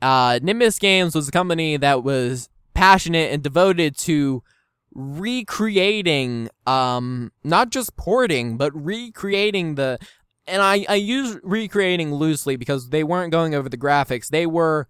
Uh, 0.00 0.38
Nimbus 0.40 0.78
Games 0.78 1.12
was 1.12 1.26
a 1.26 1.32
company 1.32 1.76
that 1.76 2.04
was 2.04 2.48
passionate 2.72 3.32
and 3.32 3.42
devoted 3.42 3.98
to 3.98 4.44
recreating, 4.94 6.48
um, 6.66 7.32
not 7.44 7.70
just 7.70 7.96
porting, 7.96 8.56
but 8.56 8.72
recreating 8.74 9.74
the. 9.74 9.98
And 10.46 10.60
I, 10.60 10.84
I 10.88 10.94
use 10.96 11.38
recreating 11.44 12.12
loosely 12.14 12.56
because 12.56 12.88
they 12.88 13.04
weren't 13.04 13.30
going 13.30 13.54
over 13.54 13.68
the 13.68 13.76
graphics. 13.76 14.28
They 14.28 14.44
were 14.44 14.88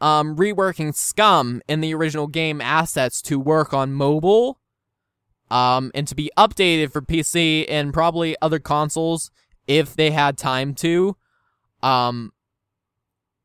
um, 0.00 0.36
reworking 0.36 0.92
SCUMM 0.94 1.60
in 1.68 1.80
the 1.80 1.94
original 1.94 2.28
game 2.28 2.60
assets 2.60 3.20
to 3.22 3.40
work 3.40 3.74
on 3.74 3.92
mobile 3.92 4.60
um, 5.50 5.90
and 5.94 6.08
to 6.08 6.14
be 6.14 6.30
updated 6.38 6.92
for 6.92 7.02
PC 7.02 7.66
and 7.68 7.92
probably 7.92 8.36
other 8.40 8.58
consoles 8.58 9.30
if 9.66 9.94
they 9.94 10.10
had 10.10 10.38
time 10.38 10.74
to. 10.76 11.16
Um, 11.82 12.32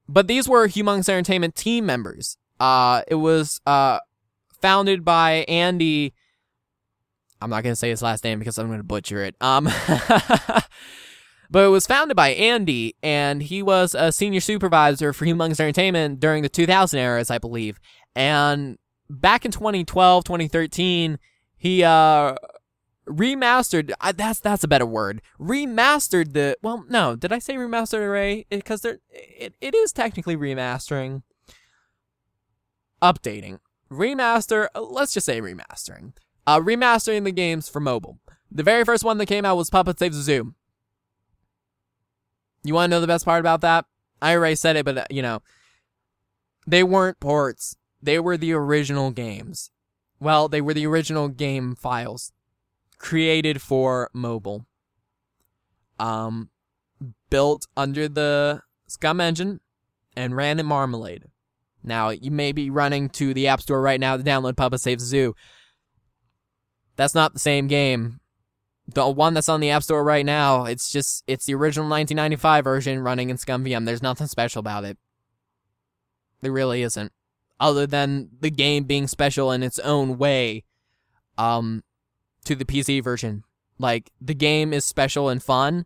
but 0.07 0.27
these 0.27 0.47
were 0.47 0.67
Humongous 0.67 1.09
Entertainment 1.09 1.55
team 1.55 1.85
members. 1.85 2.37
Uh, 2.59 3.01
it 3.07 3.15
was 3.15 3.59
uh, 3.65 3.99
founded 4.61 5.03
by 5.05 5.45
Andy. 5.47 6.13
I'm 7.41 7.49
not 7.49 7.63
gonna 7.63 7.75
say 7.75 7.89
his 7.89 8.01
last 8.01 8.23
name 8.23 8.39
because 8.39 8.57
I'm 8.57 8.69
gonna 8.69 8.83
butcher 8.83 9.23
it. 9.23 9.35
Um, 9.41 9.65
but 11.49 11.65
it 11.65 11.69
was 11.69 11.87
founded 11.87 12.15
by 12.15 12.29
Andy, 12.29 12.95
and 13.03 13.43
he 13.43 13.61
was 13.61 13.95
a 13.95 14.11
senior 14.11 14.39
supervisor 14.39 15.13
for 15.13 15.25
Humongous 15.25 15.59
Entertainment 15.59 16.19
during 16.19 16.43
the 16.43 16.49
2000 16.49 16.99
eras, 16.99 17.29
I 17.29 17.37
believe. 17.37 17.79
And 18.15 18.77
back 19.09 19.45
in 19.45 19.51
2012, 19.51 20.23
2013, 20.23 21.19
he 21.57 21.83
uh 21.83 22.35
remastered 23.07 23.93
that's 24.15 24.41
that's 24.41 24.65
a 24.65 24.67
better 24.67 24.85
word 24.85 25.21
remastered 25.39 26.33
the 26.33 26.57
well 26.61 26.83
no 26.89 27.15
did 27.15 27.31
i 27.31 27.39
say 27.39 27.55
remastered 27.55 28.01
array 28.01 28.45
because 28.49 28.81
there 28.81 28.99
it, 29.09 29.55
it 29.61 29.73
is 29.73 29.93
technically 29.93 30.35
remastering 30.35 31.23
updating 33.01 33.59
remaster 33.91 34.67
uh, 34.75 34.81
let's 34.81 35.13
just 35.13 35.25
say 35.25 35.41
remastering. 35.41 36.13
Uh 36.45 36.59
remastering 36.59 37.23
the 37.23 37.31
games 37.31 37.69
for 37.69 37.79
mobile. 37.79 38.19
The 38.51 38.63
very 38.63 38.83
first 38.85 39.03
one 39.03 39.17
that 39.17 39.25
came 39.25 39.45
out 39.45 39.57
was 39.57 39.69
Putt 39.69 39.85
Putt 39.85 39.99
saves 39.99 40.17
the 40.17 40.23
zoo. 40.23 40.53
You 42.63 42.73
want 42.73 42.89
to 42.89 42.95
know 42.95 43.01
the 43.01 43.07
best 43.07 43.25
part 43.25 43.39
about 43.39 43.61
that? 43.61 43.85
I 44.21 44.35
already 44.35 44.55
said 44.55 44.75
it 44.75 44.85
but 44.85 44.97
uh, 44.97 45.05
you 45.09 45.21
know 45.21 45.41
they 46.65 46.83
weren't 46.83 47.19
ports. 47.19 47.75
They 48.01 48.19
were 48.19 48.37
the 48.37 48.53
original 48.53 49.11
games. 49.11 49.71
Well 50.19 50.47
they 50.47 50.61
were 50.61 50.73
the 50.73 50.87
original 50.87 51.27
game 51.29 51.75
files 51.75 52.31
created 52.97 53.61
for 53.61 54.09
mobile. 54.13 54.65
Um, 55.99 56.49
built 57.29 57.67
under 57.75 58.07
the 58.07 58.61
SCUMM 58.89 59.21
engine 59.21 59.59
and 60.15 60.35
ran 60.35 60.59
in 60.59 60.65
Marmalade. 60.65 61.25
Now, 61.87 62.09
you 62.09 62.31
may 62.31 62.51
be 62.51 62.69
running 62.69 63.09
to 63.11 63.33
the 63.33 63.47
App 63.47 63.61
Store 63.61 63.81
right 63.81 63.99
now 63.99 64.17
to 64.17 64.23
download 64.23 64.57
Putt 64.57 64.71
Putt 64.71 64.81
Saves 64.81 65.03
Zoo. 65.03 65.35
That's 66.95 67.15
not 67.15 67.33
the 67.33 67.39
same 67.39 67.67
game. 67.67 68.19
The 68.87 69.07
one 69.09 69.33
that's 69.33 69.49
on 69.49 69.59
the 69.59 69.71
App 69.71 69.83
Store 69.83 70.03
right 70.03 70.25
now, 70.25 70.65
it's 70.65 70.91
just, 70.91 71.23
it's 71.27 71.45
the 71.45 71.55
original 71.55 71.89
1995 71.89 72.63
version 72.63 72.99
running 72.99 73.29
in 73.29 73.37
ScummVM. 73.37 73.85
There's 73.85 74.01
nothing 74.01 74.27
special 74.27 74.59
about 74.59 74.85
it. 74.85 74.97
There 76.41 76.51
really 76.51 76.83
isn't. 76.83 77.11
Other 77.59 77.87
than 77.87 78.29
the 78.39 78.51
game 78.51 78.83
being 78.83 79.07
special 79.07 79.51
in 79.51 79.63
its 79.63 79.79
own 79.79 80.17
way. 80.17 80.63
Um, 81.37 81.83
to 82.47 82.55
the 82.55 82.65
PC 82.65 83.03
version. 83.03 83.43
Like 83.77 84.11
the 84.19 84.33
game 84.33 84.73
is 84.73 84.85
special 84.85 85.29
and 85.29 85.43
fun, 85.43 85.85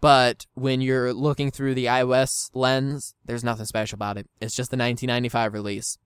but 0.00 0.46
when 0.54 0.80
you're 0.80 1.12
looking 1.12 1.50
through 1.50 1.74
the 1.74 1.86
iOS 1.86 2.50
lens, 2.54 3.14
there's 3.24 3.44
nothing 3.44 3.66
special 3.66 3.96
about 3.96 4.16
it. 4.16 4.28
It's 4.40 4.54
just 4.54 4.70
the 4.70 4.76
1995 4.76 5.52
release. 5.52 5.98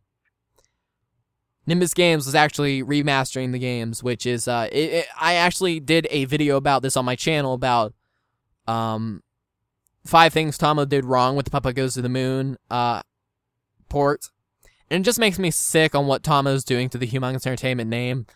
Nimbus 1.66 1.94
Games 1.94 2.26
was 2.26 2.34
actually 2.34 2.82
remastering 2.82 3.52
the 3.52 3.58
games, 3.58 4.02
which 4.02 4.26
is 4.26 4.46
uh, 4.48 4.68
it, 4.70 4.90
it, 4.90 5.06
I 5.18 5.34
actually 5.34 5.80
did 5.80 6.06
a 6.10 6.26
video 6.26 6.56
about 6.56 6.82
this 6.82 6.96
on 6.96 7.04
my 7.04 7.16
channel 7.16 7.54
about 7.54 7.94
um 8.66 9.22
five 10.06 10.32
things 10.32 10.56
Tommo 10.56 10.88
did 10.88 11.04
wrong 11.04 11.36
with 11.36 11.44
the 11.44 11.50
Putt 11.50 11.62
Putt 11.62 11.74
Goes 11.74 11.94
to 11.94 12.02
the 12.02 12.08
Moon 12.08 12.56
uh 12.70 13.02
port, 13.88 14.30
and 14.90 15.02
it 15.02 15.04
just 15.04 15.18
makes 15.18 15.38
me 15.38 15.50
sick 15.50 15.94
on 15.94 16.06
what 16.06 16.22
Tommo's 16.22 16.64
doing 16.64 16.88
to 16.90 16.98
the 16.98 17.06
Humongous 17.06 17.46
Entertainment 17.46 17.88
name. 17.88 18.26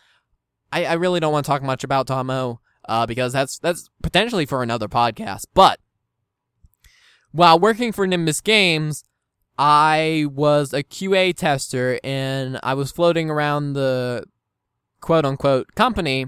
I, 0.71 0.85
I 0.85 0.93
really 0.93 1.19
don't 1.19 1.33
want 1.33 1.45
to 1.45 1.51
talk 1.51 1.63
much 1.63 1.83
about 1.83 2.07
Tommo, 2.07 2.59
uh, 2.89 3.05
because 3.05 3.31
that's 3.31 3.59
that's 3.59 3.89
potentially 4.01 4.47
for 4.47 4.63
another 4.63 4.87
podcast. 4.87 5.45
But 5.53 5.79
while 7.31 7.59
working 7.59 7.91
for 7.91 8.07
Nimbus 8.07 8.41
Games, 8.41 9.03
I 9.57 10.25
was 10.31 10.73
a 10.73 10.83
QA 10.83 11.35
tester 11.35 11.99
and 12.03 12.59
I 12.63 12.73
was 12.73 12.91
floating 12.91 13.29
around 13.29 13.73
the 13.73 14.25
quote 15.01 15.23
unquote 15.23 15.75
company 15.75 16.25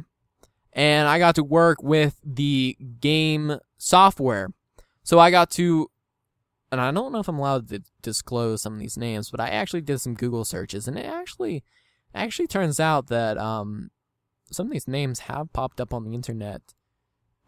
and 0.71 1.07
I 1.09 1.17
got 1.17 1.35
to 1.35 1.43
work 1.43 1.81
with 1.81 2.19
the 2.23 2.77
game 2.99 3.57
software. 3.79 4.53
So 5.03 5.17
I 5.17 5.31
got 5.31 5.49
to 5.51 5.89
and 6.71 6.79
I 6.79 6.91
don't 6.91 7.11
know 7.11 7.19
if 7.19 7.27
I'm 7.27 7.39
allowed 7.39 7.69
to 7.69 7.81
disclose 8.03 8.61
some 8.61 8.73
of 8.73 8.79
these 8.79 8.97
names, 8.97 9.31
but 9.31 9.39
I 9.39 9.49
actually 9.49 9.81
did 9.81 9.99
some 9.99 10.13
Google 10.13 10.45
searches 10.45 10.87
and 10.87 10.97
it 10.97 11.07
actually 11.07 11.63
actually 12.13 12.47
turns 12.47 12.79
out 12.79 13.07
that 13.07 13.39
um 13.39 13.89
some 14.51 14.67
of 14.67 14.71
these 14.71 14.87
names 14.87 15.21
have 15.21 15.53
popped 15.53 15.81
up 15.81 15.93
on 15.93 16.03
the 16.03 16.13
internet 16.13 16.73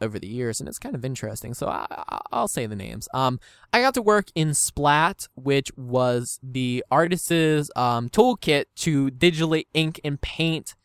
over 0.02 0.20
the 0.20 0.28
years, 0.28 0.60
and 0.60 0.68
it's 0.68 0.80
kind 0.80 0.96
of 0.96 1.06
interesting. 1.06 1.54
So 1.54 1.68
I, 1.68 2.22
will 2.32 2.48
say 2.48 2.66
the 2.66 2.76
names. 2.76 3.08
Um, 3.14 3.40
I 3.72 3.82
got 3.82 3.94
to 3.96 4.02
work 4.02 4.28
in 4.36 4.54
Splat, 4.54 5.28
which 5.36 5.72
was 5.78 6.40
the 6.44 6.84
artist's 6.92 7.70
um, 7.76 8.10
toolkit 8.10 8.66
to 8.78 9.10
digitally 9.12 9.66
ink 9.74 10.00
and 10.04 10.20
paint 10.20 10.76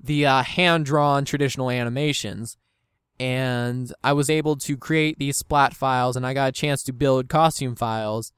the 0.00 0.26
uh, 0.26 0.42
hand 0.42 0.86
drawn 0.86 1.24
traditional 1.24 1.70
animations. 1.70 2.56
And 3.20 3.92
I 4.04 4.12
was 4.12 4.30
able 4.30 4.56
to 4.56 4.76
create 4.76 5.18
these 5.18 5.36
Splat 5.36 5.74
files, 5.74 6.16
and 6.16 6.26
I 6.26 6.34
got 6.34 6.48
a 6.48 6.52
chance 6.52 6.82
to 6.84 6.92
build 6.92 7.28
costume 7.28 7.76
files. 7.76 8.32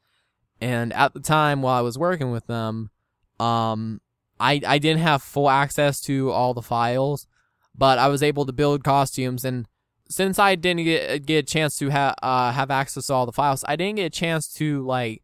And 0.61 0.93
at 0.93 1.15
the 1.15 1.21
time, 1.21 1.63
while 1.63 1.79
I 1.79 1.83
was 1.83 1.99
working 1.99 2.31
with 2.31 2.47
them, 2.47 2.91
um, 3.39 4.01
I 4.41 4.61
I 4.67 4.79
didn't 4.79 5.03
have 5.03 5.23
full 5.23 5.51
access 5.51 6.01
to 6.03 6.31
all 6.31 6.55
the 6.55 6.63
files, 6.63 7.27
but 7.75 7.99
I 7.99 8.09
was 8.09 8.23
able 8.23 8.47
to 8.47 8.53
build 8.53 8.83
costumes 8.83 9.45
and 9.45 9.67
since 10.09 10.41
I 10.41 10.57
didn't 10.57 10.85
get 10.85 11.25
get 11.25 11.39
a 11.39 11.43
chance 11.47 11.79
to 11.79 11.89
have 11.89 12.17
uh, 12.23 12.53
have 12.53 12.71
access 12.71 13.07
to 13.07 13.15
all 13.15 13.27
the 13.27 13.33
files, 13.33 13.65
I 13.67 13.77
didn't 13.77 13.97
get 13.97 14.07
a 14.07 14.11
chance 14.11 14.53
to 14.55 14.85
like 14.85 15.23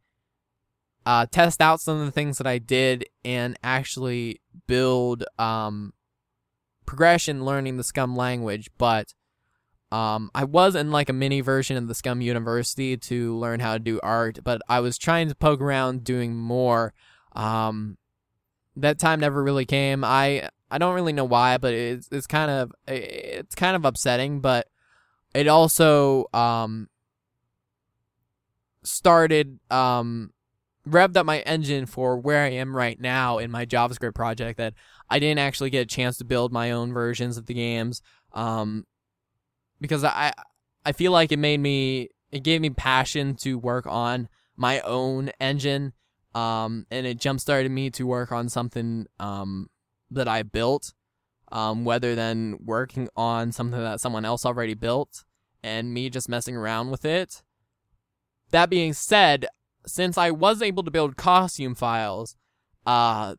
uh, 1.04 1.26
test 1.26 1.60
out 1.60 1.80
some 1.80 1.98
of 1.98 2.06
the 2.06 2.12
things 2.12 2.38
that 2.38 2.46
I 2.46 2.58
did 2.58 3.06
and 3.24 3.58
actually 3.62 4.40
build 4.66 5.24
um, 5.38 5.92
progression 6.84 7.44
learning 7.44 7.76
the 7.76 7.84
SCUMM 7.84 8.16
language. 8.16 8.70
But 8.78 9.14
um, 9.92 10.30
I 10.34 10.44
was 10.44 10.74
in 10.74 10.90
like 10.90 11.08
a 11.08 11.12
mini 11.12 11.40
version 11.40 11.76
of 11.76 11.88
the 11.88 11.94
SCUMM 11.94 12.22
University 12.22 12.96
to 12.96 13.36
learn 13.36 13.60
how 13.60 13.74
to 13.74 13.78
do 13.78 14.00
art, 14.02 14.40
but 14.42 14.60
I 14.68 14.80
was 14.80 14.98
trying 14.98 15.28
to 15.28 15.34
poke 15.34 15.60
around 15.60 16.04
doing 16.04 16.34
more. 16.34 16.92
Um, 17.32 17.98
that 18.76 18.98
time 18.98 19.20
never 19.20 19.42
really 19.42 19.64
came. 19.64 20.04
I 20.04 20.48
I 20.70 20.78
don't 20.78 20.94
really 20.94 21.12
know 21.12 21.24
why, 21.24 21.58
but 21.58 21.74
it's 21.74 22.08
it's 22.12 22.26
kind 22.26 22.50
of 22.50 22.72
it's 22.86 23.54
kind 23.54 23.76
of 23.76 23.84
upsetting, 23.84 24.40
but 24.40 24.68
it 25.34 25.48
also 25.48 26.26
um 26.32 26.88
started 28.82 29.58
um 29.70 30.32
revved 30.88 31.16
up 31.16 31.26
my 31.26 31.40
engine 31.40 31.86
for 31.86 32.16
where 32.16 32.44
I 32.44 32.50
am 32.50 32.76
right 32.76 33.00
now 33.00 33.38
in 33.38 33.50
my 33.50 33.66
JavaScript 33.66 34.14
project 34.14 34.58
that 34.58 34.74
I 35.10 35.18
didn't 35.18 35.40
actually 35.40 35.70
get 35.70 35.80
a 35.80 35.86
chance 35.86 36.16
to 36.18 36.24
build 36.24 36.52
my 36.52 36.70
own 36.70 36.92
versions 36.92 37.36
of 37.36 37.46
the 37.46 37.54
games 37.54 38.02
um 38.32 38.86
because 39.80 40.04
I 40.04 40.32
I 40.84 40.92
feel 40.92 41.10
like 41.10 41.32
it 41.32 41.38
made 41.38 41.58
me 41.58 42.10
it 42.30 42.44
gave 42.44 42.60
me 42.60 42.70
passion 42.70 43.34
to 43.36 43.58
work 43.58 43.86
on 43.86 44.28
my 44.56 44.80
own 44.80 45.30
engine 45.40 45.92
um, 46.36 46.86
and 46.90 47.06
it 47.06 47.18
jump 47.18 47.40
started 47.40 47.72
me 47.72 47.88
to 47.88 48.06
work 48.06 48.30
on 48.30 48.50
something 48.50 49.06
um, 49.18 49.70
that 50.10 50.28
I 50.28 50.42
built, 50.42 50.92
um, 51.50 51.88
rather 51.88 52.14
than 52.14 52.58
working 52.62 53.08
on 53.16 53.52
something 53.52 53.80
that 53.80 54.00
someone 54.00 54.26
else 54.26 54.44
already 54.44 54.74
built 54.74 55.24
and 55.62 55.94
me 55.94 56.10
just 56.10 56.28
messing 56.28 56.54
around 56.54 56.90
with 56.90 57.06
it. 57.06 57.42
that 58.50 58.68
being 58.68 58.92
said, 58.92 59.46
since 59.86 60.18
I 60.18 60.30
was 60.30 60.60
able 60.60 60.82
to 60.82 60.90
build 60.90 61.16
costume 61.16 61.74
files, 61.74 62.36
uh, 62.84 63.36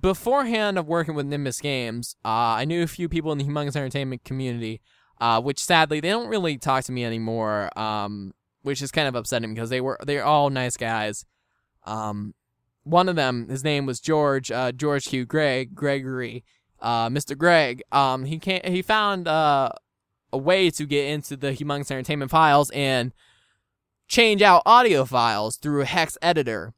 beforehand 0.00 0.78
of 0.78 0.86
working 0.86 1.14
with 1.14 1.26
Nimbus 1.26 1.60
Games, 1.60 2.14
uh, 2.24 2.28
I 2.58 2.64
knew 2.64 2.82
a 2.84 2.86
few 2.86 3.08
people 3.08 3.32
in 3.32 3.38
the 3.38 3.44
Humongous 3.44 3.74
Entertainment 3.74 4.24
community, 4.24 4.80
uh, 5.20 5.40
which 5.40 5.58
sadly 5.58 5.98
they 5.98 6.10
don't 6.10 6.28
really 6.28 6.58
talk 6.58 6.84
to 6.84 6.92
me 6.92 7.04
anymore, 7.04 7.76
um, 7.76 8.32
which 8.64 8.80
is 8.80 8.90
kind 8.90 9.06
of 9.06 9.14
upsetting 9.14 9.54
because 9.54 9.70
they 9.70 9.80
were 9.80 9.98
they're 10.04 10.24
all 10.24 10.50
nice 10.50 10.76
guys. 10.76 11.24
Um, 11.84 12.34
one 12.82 13.08
of 13.08 13.16
them, 13.16 13.48
his 13.48 13.62
name 13.62 13.86
was 13.86 14.00
George, 14.00 14.50
uh, 14.50 14.72
George 14.72 15.04
Q. 15.04 15.24
Greg, 15.26 15.74
Gregory, 15.74 16.44
uh, 16.80 17.08
Mr. 17.08 17.36
Greg. 17.36 17.82
Um, 17.92 18.24
he 18.24 18.38
can 18.38 18.60
he 18.64 18.82
found 18.82 19.28
uh, 19.28 19.70
a 20.32 20.38
way 20.38 20.70
to 20.70 20.86
get 20.86 21.06
into 21.06 21.36
the 21.36 21.52
Humongous 21.52 21.90
Entertainment 21.90 22.30
files 22.30 22.70
and 22.70 23.12
change 24.08 24.42
out 24.42 24.62
audio 24.64 25.04
files 25.04 25.56
through 25.56 25.82
a 25.82 25.86
hex 25.86 26.16
editor. 26.22 26.72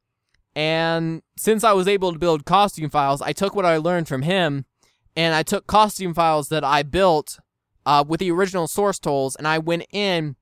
And 0.55 1.23
since 1.37 1.63
I 1.65 1.73
was 1.73 1.87
able 1.87 2.13
to 2.13 2.19
build 2.19 2.47
costume 2.47 2.91
files, 2.91 3.23
I 3.23 3.33
took 3.33 3.55
what 3.55 3.67
I 3.67 3.77
learned 3.77 4.09
from 4.09 4.23
him 4.23 4.65
and 5.15 5.35
I 5.35 5.43
took 5.43 5.67
costume 5.67 6.15
files 6.15 6.49
that 6.49 6.65
I 6.65 6.83
built 6.83 7.39
uh, 7.85 8.05
with 8.07 8.21
the 8.21 8.31
original 8.31 8.67
source 8.67 8.99
tools 8.99 9.37
and 9.37 9.47
I 9.47 9.59
went 9.59 9.87
in 9.93 10.37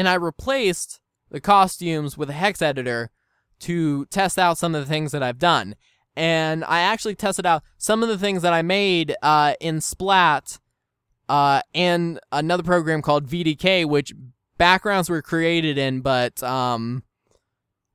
and 0.00 0.08
I 0.08 0.14
replaced 0.14 0.98
the 1.30 1.42
costumes 1.42 2.16
with 2.16 2.30
a 2.30 2.32
hex 2.32 2.62
editor 2.62 3.10
to 3.58 4.06
test 4.06 4.38
out 4.38 4.56
some 4.56 4.74
of 4.74 4.80
the 4.80 4.88
things 4.88 5.12
that 5.12 5.22
I've 5.22 5.38
done. 5.38 5.76
And 6.16 6.64
I 6.64 6.80
actually 6.80 7.16
tested 7.16 7.44
out 7.44 7.62
some 7.76 8.02
of 8.02 8.08
the 8.08 8.16
things 8.16 8.40
that 8.40 8.54
I 8.54 8.62
made 8.62 9.14
uh, 9.22 9.56
in 9.60 9.82
Splat 9.82 10.58
uh, 11.28 11.60
and 11.74 12.18
another 12.32 12.62
program 12.62 13.02
called 13.02 13.26
VDK, 13.26 13.84
which 13.84 14.14
backgrounds 14.56 15.10
were 15.10 15.20
created 15.20 15.76
in, 15.76 16.00
but 16.00 16.42
um, 16.42 17.02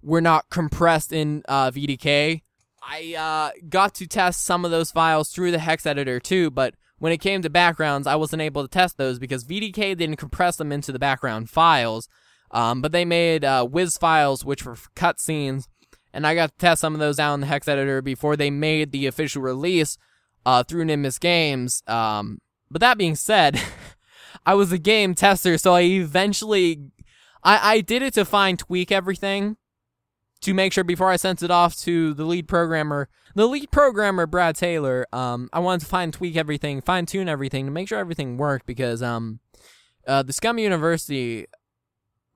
were 0.03 0.21
not 0.21 0.51
compressed 0.51 1.11
in 1.11 1.41
uh, 1.47 1.71
VDK. 1.71 2.43
I 2.83 3.15
uh, 3.15 3.59
got 3.67 3.95
to 3.95 4.05
test 4.05 4.45
some 4.45 4.63
of 4.63 4.69
those 4.69 4.91
files 4.91 5.29
through 5.29 5.49
the 5.49 5.57
hex 5.57 5.87
editor 5.87 6.19
too, 6.19 6.51
but 6.51 6.75
when 6.99 7.11
it 7.11 7.17
came 7.17 7.41
to 7.41 7.49
backgrounds, 7.49 8.07
I 8.07 8.15
wasn't 8.15 8.41
able 8.41 8.61
to 8.61 8.67
test 8.67 8.97
those 8.97 9.19
because 9.19 9.43
VDK 9.43 9.97
didn't 9.97 10.15
compress 10.15 10.55
them 10.55 10.71
into 10.71 10.91
the 10.91 10.99
background 10.99 11.49
files. 11.49 12.07
Um, 12.51 12.81
but 12.81 12.91
they 12.91 13.05
made 13.05 13.43
uh, 13.43 13.67
Wiz 13.69 13.97
files, 13.97 14.45
which 14.45 14.65
were 14.65 14.77
cutscenes, 14.95 15.67
and 16.13 16.25
I 16.25 16.35
got 16.35 16.51
to 16.51 16.57
test 16.57 16.81
some 16.81 16.93
of 16.93 16.99
those 16.99 17.19
out 17.19 17.33
in 17.33 17.41
the 17.41 17.47
hex 17.47 17.67
editor 17.67 18.01
before 18.01 18.37
they 18.37 18.49
made 18.49 18.91
the 18.91 19.07
official 19.07 19.41
release 19.41 19.97
uh, 20.45 20.63
through 20.63 20.85
Nimbus 20.85 21.19
Games. 21.19 21.83
Um, 21.87 22.39
but 22.71 22.81
that 22.81 22.97
being 22.97 23.15
said, 23.15 23.59
I 24.45 24.53
was 24.53 24.71
a 24.71 24.77
game 24.77 25.15
tester, 25.15 25.57
so 25.57 25.73
I 25.73 25.81
eventually 25.81 26.91
I, 27.43 27.75
I 27.75 27.81
did 27.81 28.01
it 28.01 28.13
to 28.13 28.25
fine 28.25 28.57
tweak 28.57 28.91
everything 28.91 29.57
to 30.45 30.53
make 30.53 30.73
sure 30.73 30.83
before 30.83 31.09
I 31.09 31.15
sent 31.15 31.41
it 31.41 31.49
off 31.49 31.75
to 31.77 32.13
the 32.13 32.23
lead 32.23 32.47
programmer, 32.47 33.09
the 33.33 33.47
lead 33.47 33.71
programmer 33.71 34.27
Brad 34.27 34.55
Taylor. 34.55 35.07
Um, 35.11 35.49
I 35.51 35.59
wanted 35.59 35.81
to 35.81 35.87
fine 35.87 36.11
tweak 36.11 36.35
everything, 36.37 36.81
fine 36.81 37.07
tune 37.07 37.27
everything 37.27 37.65
to 37.65 37.71
make 37.71 37.87
sure 37.87 37.97
everything 37.97 38.37
worked 38.37 38.67
because 38.67 39.01
um, 39.01 39.39
uh, 40.07 40.21
the 40.21 40.33
SCUMM 40.33 40.61
University 40.61 41.47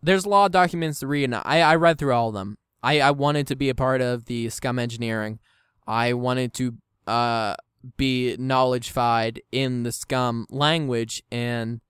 there's 0.02 0.26
a 0.26 0.30
lot 0.30 0.46
of 0.46 0.52
documents 0.52 1.02
to 1.02 1.08
read, 1.08 1.26
and 1.26 1.36
I, 1.36 1.60
I 1.60 1.76
read 1.76 2.00
through 2.00 2.14
all 2.14 2.30
of 2.30 2.34
them. 2.34 2.58
I, 2.82 3.00
I 3.02 3.12
wanted 3.12 3.46
to 3.48 3.56
be 3.56 3.70
a 3.70 3.76
part 3.76 4.02
of 4.02 4.26
the 4.26 4.48
SCUMM 4.48 4.80
engineering. 4.80 5.40
I 5.86 6.14
wanted 6.14 6.54
to 6.56 6.78
uh, 7.06 7.56
be 7.98 8.38
knowledgeified 8.40 9.40
in 9.52 9.84
the 9.84 9.92
SCUMM 9.92 10.46
language 10.50 11.22
and 11.32 11.82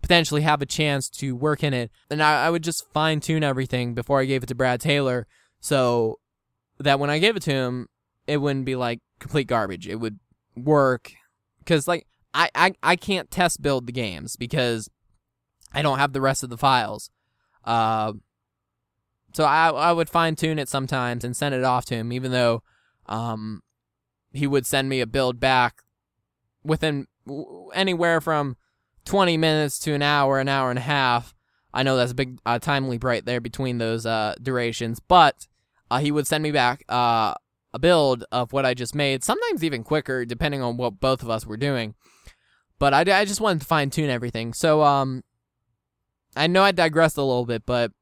potentially 0.00 0.42
have 0.42 0.62
a 0.62 0.66
chance 0.66 1.10
to 1.10 1.36
work 1.36 1.62
in 1.62 1.74
it. 1.74 1.90
And 2.10 2.22
I, 2.22 2.46
I 2.46 2.50
would 2.50 2.62
just 2.62 2.86
fine 2.94 3.20
tune 3.20 3.42
everything 3.42 3.94
before 3.94 4.20
I 4.20 4.24
gave 4.24 4.42
it 4.42 4.46
to 4.46 4.54
Brad 4.54 4.80
Taylor 4.80 5.26
so 5.60 6.18
that 6.78 7.00
when 7.00 7.10
I 7.10 7.18
gave 7.18 7.36
it 7.36 7.42
to 7.42 7.52
him, 7.52 7.88
it 8.26 8.38
wouldn't 8.38 8.64
be 8.64 8.76
like 8.76 9.00
complete 9.18 9.46
garbage. 9.46 9.88
It 9.88 9.96
would 9.96 10.18
work. 10.56 11.12
Because, 11.58 11.88
like, 11.88 12.06
I, 12.34 12.50
I, 12.54 12.72
I 12.82 12.96
can't 12.96 13.30
test 13.30 13.62
build 13.62 13.86
the 13.86 13.92
games 13.92 14.36
because 14.36 14.88
I 15.72 15.82
don't 15.82 15.98
have 15.98 16.12
the 16.12 16.20
rest 16.20 16.42
of 16.42 16.50
the 16.50 16.58
files. 16.58 17.10
Uh, 17.64 18.14
so 19.32 19.44
I 19.44 19.68
I 19.68 19.92
would 19.92 20.08
fine 20.08 20.36
tune 20.36 20.58
it 20.58 20.68
sometimes 20.68 21.24
and 21.24 21.36
send 21.36 21.54
it 21.54 21.64
off 21.64 21.84
to 21.86 21.94
him, 21.94 22.12
even 22.12 22.32
though 22.32 22.62
um, 23.06 23.62
he 24.32 24.46
would 24.46 24.66
send 24.66 24.88
me 24.88 25.00
a 25.00 25.06
build 25.06 25.38
back 25.38 25.82
within 26.64 27.06
anywhere 27.74 28.20
from 28.20 28.56
20 29.04 29.36
minutes 29.36 29.78
to 29.80 29.94
an 29.94 30.02
hour, 30.02 30.38
an 30.38 30.48
hour 30.48 30.70
and 30.70 30.78
a 30.78 30.82
half. 30.82 31.34
I 31.72 31.82
know 31.82 31.96
that's 31.96 32.12
a 32.12 32.14
big 32.14 32.38
uh, 32.46 32.58
time 32.58 32.88
leap 32.88 33.04
right 33.04 33.24
there 33.24 33.40
between 33.40 33.78
those 33.78 34.06
uh, 34.06 34.34
durations, 34.42 35.00
but 35.00 35.46
uh, 35.90 35.98
he 35.98 36.10
would 36.10 36.26
send 36.26 36.42
me 36.42 36.50
back 36.50 36.84
uh, 36.88 37.34
a 37.72 37.78
build 37.78 38.24
of 38.32 38.52
what 38.52 38.64
I 38.64 38.74
just 38.74 38.94
made, 38.94 39.22
sometimes 39.22 39.62
even 39.62 39.84
quicker, 39.84 40.24
depending 40.24 40.62
on 40.62 40.76
what 40.76 41.00
both 41.00 41.22
of 41.22 41.30
us 41.30 41.46
were 41.46 41.56
doing. 41.56 41.94
But 42.78 42.94
I, 42.94 43.00
I 43.20 43.24
just 43.24 43.40
wanted 43.40 43.60
to 43.60 43.66
fine 43.66 43.90
tune 43.90 44.10
everything. 44.10 44.54
So 44.54 44.82
um, 44.82 45.22
I 46.36 46.46
know 46.46 46.62
I 46.62 46.72
digressed 46.72 47.16
a 47.16 47.22
little 47.22 47.46
bit, 47.46 47.64
but 47.66 47.92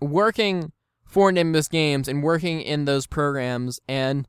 working 0.00 0.72
for 1.04 1.32
Nimbus 1.32 1.68
Games 1.68 2.08
and 2.08 2.22
working 2.22 2.60
in 2.60 2.84
those 2.84 3.06
programs 3.06 3.80
and 3.88 4.28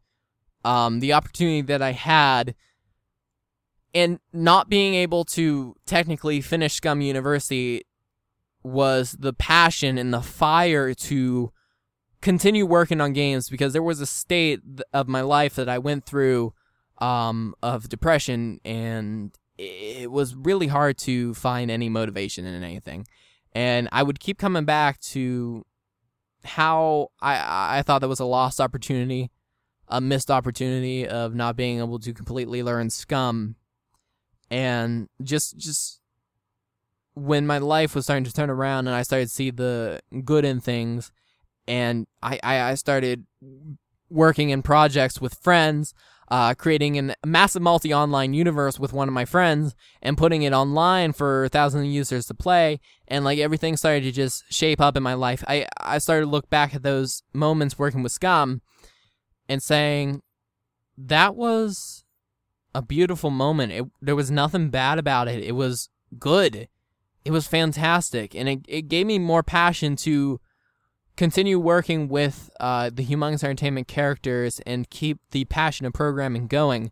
um, 0.66 1.00
the 1.00 1.14
opportunity 1.14 1.62
that 1.62 1.82
I 1.82 1.92
had 1.92 2.56
and 3.94 4.20
not 4.34 4.70
being 4.70 4.94
able 4.94 5.26
to 5.26 5.76
technically 5.86 6.42
finish 6.42 6.80
SCUMM 6.80 7.04
University 7.04 7.84
was 8.64 9.14
the 9.20 9.34
passion 9.34 9.98
and 9.98 10.14
the 10.14 10.22
fire 10.22 10.94
to 10.94 11.52
continue 12.22 12.66
working 12.66 13.00
on 13.00 13.14
games 13.14 13.50
because 13.50 13.74
there 13.74 13.84
was 13.84 14.02
a 14.02 14.06
state 14.06 14.62
of 14.94 15.08
my 15.08 15.22
life 15.22 15.56
that 15.56 15.70
I 15.70 15.78
went 15.78 16.06
through 16.06 16.54
um, 16.98 17.56
of 17.64 17.88
depression 17.88 18.60
and 18.66 19.32
it 19.58 20.12
was 20.12 20.36
really 20.36 20.68
hard 20.68 20.98
to 20.98 21.34
find 21.34 21.70
any 21.70 21.90
motivation 21.90 22.46
in 22.46 22.64
anything. 22.64 23.06
And 23.54 23.90
I 23.92 24.04
would 24.04 24.20
keep 24.20 24.38
coming 24.38 24.66
back 24.66 25.00
to 25.02 25.66
how 26.46 27.10
I 27.22 27.80
I 27.80 27.82
thought 27.82 28.00
that 28.00 28.08
was 28.08 28.22
a 28.22 28.26
lost 28.26 28.62
opportunity, 28.62 29.32
a 29.88 30.00
missed 30.00 30.32
opportunity 30.32 31.06
of 31.06 31.36
not 31.36 31.58
being 31.58 31.80
able 31.80 32.00
to 32.00 32.14
completely 32.14 32.64
learn 32.64 32.88
SCUMM. 32.88 33.56
And 34.50 35.10
just 35.22 35.58
just 35.58 36.00
when 37.14 37.46
my 37.46 37.58
life 37.58 37.96
was 37.96 38.06
starting 38.06 38.24
to 38.24 38.34
turn 38.34 38.50
around 38.50 38.88
and 38.88 38.96
I 38.96 39.02
started 39.02 39.26
to 39.26 39.34
see 39.34 39.50
the 39.50 40.00
good 40.24 40.46
in 40.46 40.60
things 40.60 41.12
and 41.68 42.08
I, 42.24 42.40
I, 42.44 42.62
I 42.62 42.76
started 42.76 43.26
working 44.10 44.50
in 44.50 44.62
projects 44.62 45.20
with 45.20 45.36
friends 45.36 45.94
uh, 46.32 46.54
creating 46.54 47.10
a 47.10 47.16
massive 47.26 47.62
multi 47.62 47.94
online 47.94 48.34
universe 48.34 48.80
with 48.80 48.94
one 48.94 49.08
of 49.08 49.14
my 49.14 49.26
friends 49.26 49.76
and 50.02 50.18
putting 50.18 50.44
it 50.44 50.54
online 50.54 51.12
for 51.12 51.50
thousands 51.50 51.84
of 51.86 51.92
users 51.92 52.26
to 52.28 52.34
play. 52.34 52.80
And 53.08 53.26
like 53.26 53.40
everything 53.40 53.76
started 53.78 54.04
to 54.04 54.12
just 54.12 54.52
shape 54.54 54.80
up 54.80 54.96
in 54.96 55.04
my 55.04 55.16
life. 55.16 55.44
I, 55.48 55.68
I 55.80 55.98
started 55.98 56.26
to 56.26 56.32
look 56.32 56.50
back 56.50 56.76
at 56.76 56.84
those 56.84 57.24
moments 57.34 57.80
working 57.80 58.04
with 58.04 58.12
SCUMM 58.12 58.62
and 59.48 59.64
saying, 59.64 60.22
that 60.98 61.36
was 61.36 62.04
a 62.76 62.82
beautiful 62.82 63.32
moment. 63.32 63.72
It, 63.72 63.86
there 64.02 64.16
was 64.16 64.30
nothing 64.30 64.70
bad 64.70 65.00
about 65.00 65.28
it. 65.28 65.44
It 65.44 65.54
was 65.54 65.90
good. 66.20 66.68
It 67.30 67.32
was 67.32 67.48
fantastic. 67.48 68.34
And 68.34 68.50
it, 68.50 68.60
it 68.68 68.82
gave 68.88 69.06
me 69.06 69.20
more 69.20 69.44
passion 69.44 69.96
to 69.98 70.42
continue 71.16 71.60
working 71.60 72.08
with 72.08 72.50
uh, 72.60 72.90
the 72.92 73.06
Humongous 73.06 73.44
Entertainment 73.44 73.88
characters 73.88 74.60
and 74.66 74.90
keep 74.90 75.20
the 75.30 75.46
passion 75.46 75.86
of 75.86 75.94
programming 75.94 76.48
going. 76.48 76.92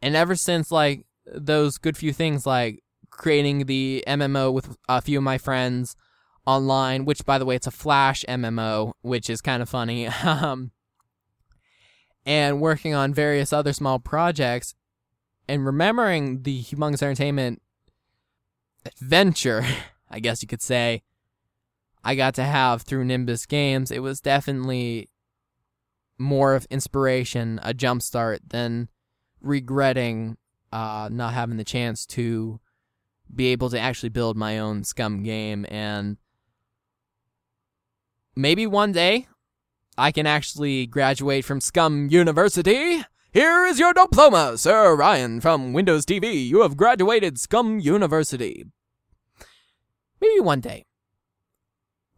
And 0.00 0.16
ever 0.16 0.34
since 0.34 0.72
like 0.72 1.04
those 1.26 1.76
good 1.76 1.94
few 1.94 2.14
things 2.14 2.46
like 2.46 2.84
creating 3.10 3.66
the 3.66 4.02
MMO 4.06 4.50
with 4.50 4.78
a 4.88 5.02
few 5.02 5.18
of 5.18 5.24
my 5.24 5.36
friends 5.36 5.94
online, 6.46 7.04
which 7.04 7.26
by 7.26 7.36
the 7.36 7.44
way 7.44 7.56
it's 7.56 7.66
a 7.66 7.70
Flash 7.70 8.24
MMO, 8.26 8.94
which 9.02 9.28
is 9.28 9.42
kind 9.42 9.60
of 9.60 9.68
funny. 9.68 10.06
um, 10.24 10.70
and 12.24 12.62
working 12.62 12.94
on 12.94 13.12
various 13.12 13.52
other 13.52 13.74
small 13.74 13.98
projects 13.98 14.74
and 15.46 15.66
remembering 15.66 16.44
the 16.44 16.62
Humongous 16.62 17.02
Entertainment 17.02 17.60
adventure, 18.86 19.64
I 20.10 20.20
guess 20.20 20.42
you 20.42 20.48
could 20.48 20.62
say, 20.62 21.02
I 22.04 22.14
got 22.14 22.34
to 22.36 22.44
have 22.44 22.82
through 22.82 23.04
Nimbus 23.04 23.46
Games, 23.46 23.90
it 23.90 24.00
was 24.00 24.20
definitely 24.20 25.08
more 26.18 26.54
of 26.54 26.66
inspiration, 26.70 27.60
a 27.62 27.74
jumpstart 27.74 28.38
than 28.48 28.88
regretting 29.40 30.36
uh, 30.72 31.08
not 31.10 31.34
having 31.34 31.56
the 31.56 31.64
chance 31.64 32.04
to 32.06 32.60
be 33.34 33.46
able 33.48 33.70
to 33.70 33.78
actually 33.78 34.08
build 34.08 34.36
my 34.36 34.58
own 34.58 34.82
SCUMM 34.82 35.24
game. 35.24 35.66
And 35.68 36.16
maybe 38.34 38.66
one 38.66 38.92
day 38.92 39.26
I 39.96 40.12
can 40.12 40.26
actually 40.26 40.86
graduate 40.86 41.44
from 41.44 41.60
SCUMM 41.60 42.10
University. 42.10 43.02
Here 43.32 43.64
is 43.66 43.78
your 43.78 43.92
diploma, 43.92 44.56
Sir 44.56 44.94
Ryan 44.94 45.40
from 45.40 45.72
Windows 45.72 46.06
TV. 46.06 46.46
You 46.46 46.62
have 46.62 46.76
graduated 46.76 47.36
SCUMM 47.36 47.82
University. 47.82 48.64
Maybe 50.20 50.40
one 50.40 50.60
day. 50.60 50.84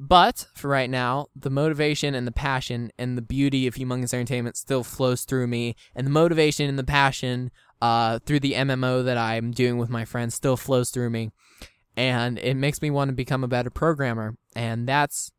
But 0.00 0.46
for 0.54 0.68
right 0.68 0.88
now, 0.88 1.26
the 1.34 1.50
motivation 1.50 2.14
and 2.14 2.26
the 2.26 2.32
passion 2.32 2.92
and 2.98 3.18
the 3.18 3.22
beauty 3.22 3.66
of 3.66 3.74
humongous 3.74 4.14
entertainment 4.14 4.56
still 4.56 4.84
flows 4.84 5.24
through 5.24 5.48
me, 5.48 5.74
and 5.94 6.06
the 6.06 6.10
motivation 6.10 6.68
and 6.68 6.78
the 6.78 6.84
passion 6.84 7.50
uh, 7.82 8.20
through 8.20 8.40
the 8.40 8.52
MMO 8.52 9.04
that 9.04 9.18
I'm 9.18 9.50
doing 9.50 9.76
with 9.76 9.90
my 9.90 10.04
friends 10.04 10.34
still 10.34 10.56
flows 10.56 10.90
through 10.90 11.10
me, 11.10 11.30
and 11.96 12.38
it 12.38 12.54
makes 12.54 12.80
me 12.80 12.90
want 12.90 13.08
to 13.08 13.14
become 13.14 13.42
a 13.42 13.48
better 13.48 13.70
programmer, 13.70 14.36
and 14.54 14.88
that's 14.88 15.32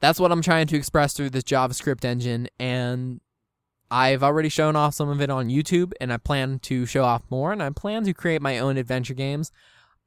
that's 0.00 0.20
what 0.20 0.30
I'm 0.30 0.42
trying 0.42 0.68
to 0.68 0.76
express 0.76 1.12
through 1.12 1.30
this 1.30 1.42
JavaScript 1.42 2.04
engine, 2.04 2.48
and 2.60 3.20
I've 3.90 4.22
already 4.22 4.48
shown 4.48 4.76
off 4.76 4.94
some 4.94 5.08
of 5.08 5.20
it 5.20 5.30
on 5.30 5.48
YouTube, 5.48 5.92
and 6.00 6.12
I 6.12 6.18
plan 6.18 6.60
to 6.60 6.86
show 6.86 7.02
off 7.02 7.22
more, 7.30 7.50
and 7.52 7.60
I 7.60 7.70
plan 7.70 8.04
to 8.04 8.14
create 8.14 8.42
my 8.42 8.58
own 8.58 8.76
adventure 8.76 9.14
games. 9.14 9.50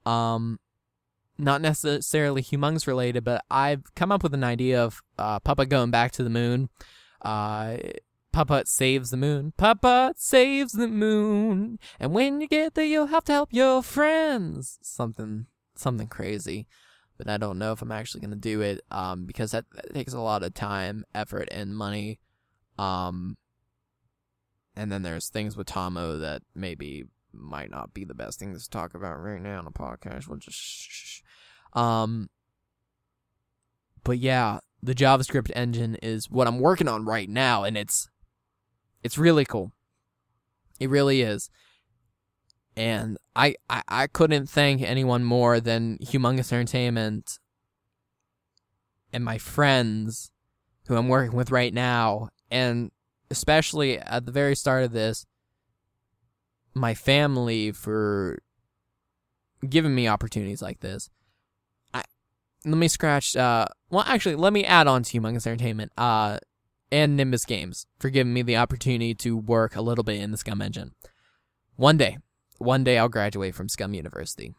Um, 0.06 0.60
not 1.38 1.62
necessarily 1.62 2.42
humongous 2.42 2.88
related, 2.88 3.24
but 3.24 3.44
I've 3.50 3.94
come 3.96 4.12
up 4.12 4.24
with 4.24 4.34
an 4.34 4.44
idea 4.44 4.84
of 4.84 5.02
uh, 5.18 5.40
Papa 5.40 5.66
going 5.66 5.92
back 5.92 6.12
to 6.14 6.24
the 6.24 6.30
moon. 6.30 6.70
Uh, 7.22 7.78
Papa 8.32 8.64
saves 8.66 9.10
the 9.10 9.18
moon. 9.18 9.54
Papa 9.58 10.14
saves 10.16 10.74
the 10.74 10.88
moon. 10.88 11.80
And 12.00 12.14
when 12.14 12.42
you 12.42 12.48
get 12.48 12.76
there, 12.76 12.86
you'll 12.86 13.08
have 13.08 13.26
to 13.26 13.34
help 13.34 13.50
your 13.52 13.84
friends. 13.84 14.80
Something, 14.82 15.48
something 15.76 16.08
crazy. 16.08 16.68
But 17.18 17.30
I 17.30 17.38
don't 17.38 17.60
know 17.60 17.72
if 17.72 17.82
I'm 17.82 17.92
actually 17.92 18.22
going 18.22 18.32
to 18.32 18.38
do 18.38 18.62
it 18.62 18.82
um, 18.90 19.26
because 19.26 19.52
that, 19.52 19.66
that, 19.76 19.94
takes 19.94 20.14
a 20.14 20.20
lot 20.20 20.44
of 20.44 20.54
time, 20.54 21.06
effort, 21.14 21.50
and 21.52 21.76
money. 21.76 22.20
Um, 22.80 23.38
and 24.76 24.92
then 24.92 25.04
there's 25.04 25.30
things 25.30 25.58
with 25.58 25.68
Tommo 25.68 26.20
that 26.20 26.42
maybe 26.56 27.06
might 27.34 27.72
not 27.72 27.94
be 27.94 28.04
the 28.04 28.14
best 28.14 28.40
thing 28.40 28.54
to 28.54 28.70
talk 28.70 28.94
about 28.94 29.22
right 29.22 29.42
now 29.42 29.60
on 29.60 29.68
a 29.68 29.72
podcast. 29.72 30.28
We'll 30.28 30.40
just 30.40 30.58
shh. 30.58 31.22
Um, 31.74 32.30
but 34.04 34.18
yeah, 34.18 34.60
the 34.82 34.96
JavaScript 34.96 35.52
engine 35.56 35.96
is 35.96 36.30
what 36.30 36.48
I'm 36.48 36.60
working 36.60 36.88
on 36.88 37.06
right 37.06 37.30
now, 37.30 37.64
and 37.64 37.78
it's 37.78 38.10
it's 39.04 39.18
really 39.18 39.46
cool. 39.46 39.72
It 40.80 40.90
really 40.90 41.22
is. 41.22 41.50
And 42.76 43.18
I, 43.36 43.56
I, 43.70 43.84
I 43.88 44.08
couldn't 44.08 44.48
thank 44.48 44.82
anyone 44.82 45.24
more 45.24 45.60
than 45.60 45.98
Humongous 46.00 46.54
Entertainment 46.54 47.38
and 49.12 49.26
my 49.26 49.38
friends 49.38 50.32
who 50.88 50.96
I'm 50.96 51.10
working 51.10 51.36
with 51.36 51.52
right 51.52 51.74
now, 51.74 52.30
and 52.50 52.92
especially 53.30 54.00
at 54.00 54.26
the 54.26 54.32
very 54.32 54.56
start 54.56 54.84
of 54.84 54.92
this, 54.92 55.26
my 56.74 56.94
family 56.94 57.72
for 57.72 58.40
giving 59.68 59.94
me 59.94 60.08
opportunities 60.08 60.62
like 60.62 60.80
this. 60.80 61.10
I 61.94 62.04
let 62.66 62.78
me 62.78 62.88
scratch. 62.88 63.36
Uh, 63.36 63.66
well, 63.90 64.04
actually, 64.08 64.36
let 64.36 64.54
me 64.54 64.64
add 64.64 64.88
on 64.88 65.04
to 65.04 65.20
Humongous 65.20 65.48
Entertainment. 65.48 65.92
Uh, 65.98 66.40
and 66.92 67.16
Nimbus 67.16 67.46
Games 67.46 67.88
for 68.00 68.10
giving 68.10 68.34
me 68.34 68.42
the 68.42 68.58
opportunity 68.58 69.16
to 69.16 69.38
work 69.38 69.76
a 69.76 69.82
little 69.82 70.04
bit 70.04 70.20
in 70.20 70.32
the 70.32 70.38
SCUMM 70.38 70.62
engine. 70.62 70.92
One 71.78 71.98
day, 71.98 72.18
one 72.58 72.84
day 72.84 72.98
I'll 72.98 73.10
graduate 73.10 73.56
from 73.56 73.68
SCUMM 73.68 73.96
University. 73.96 74.54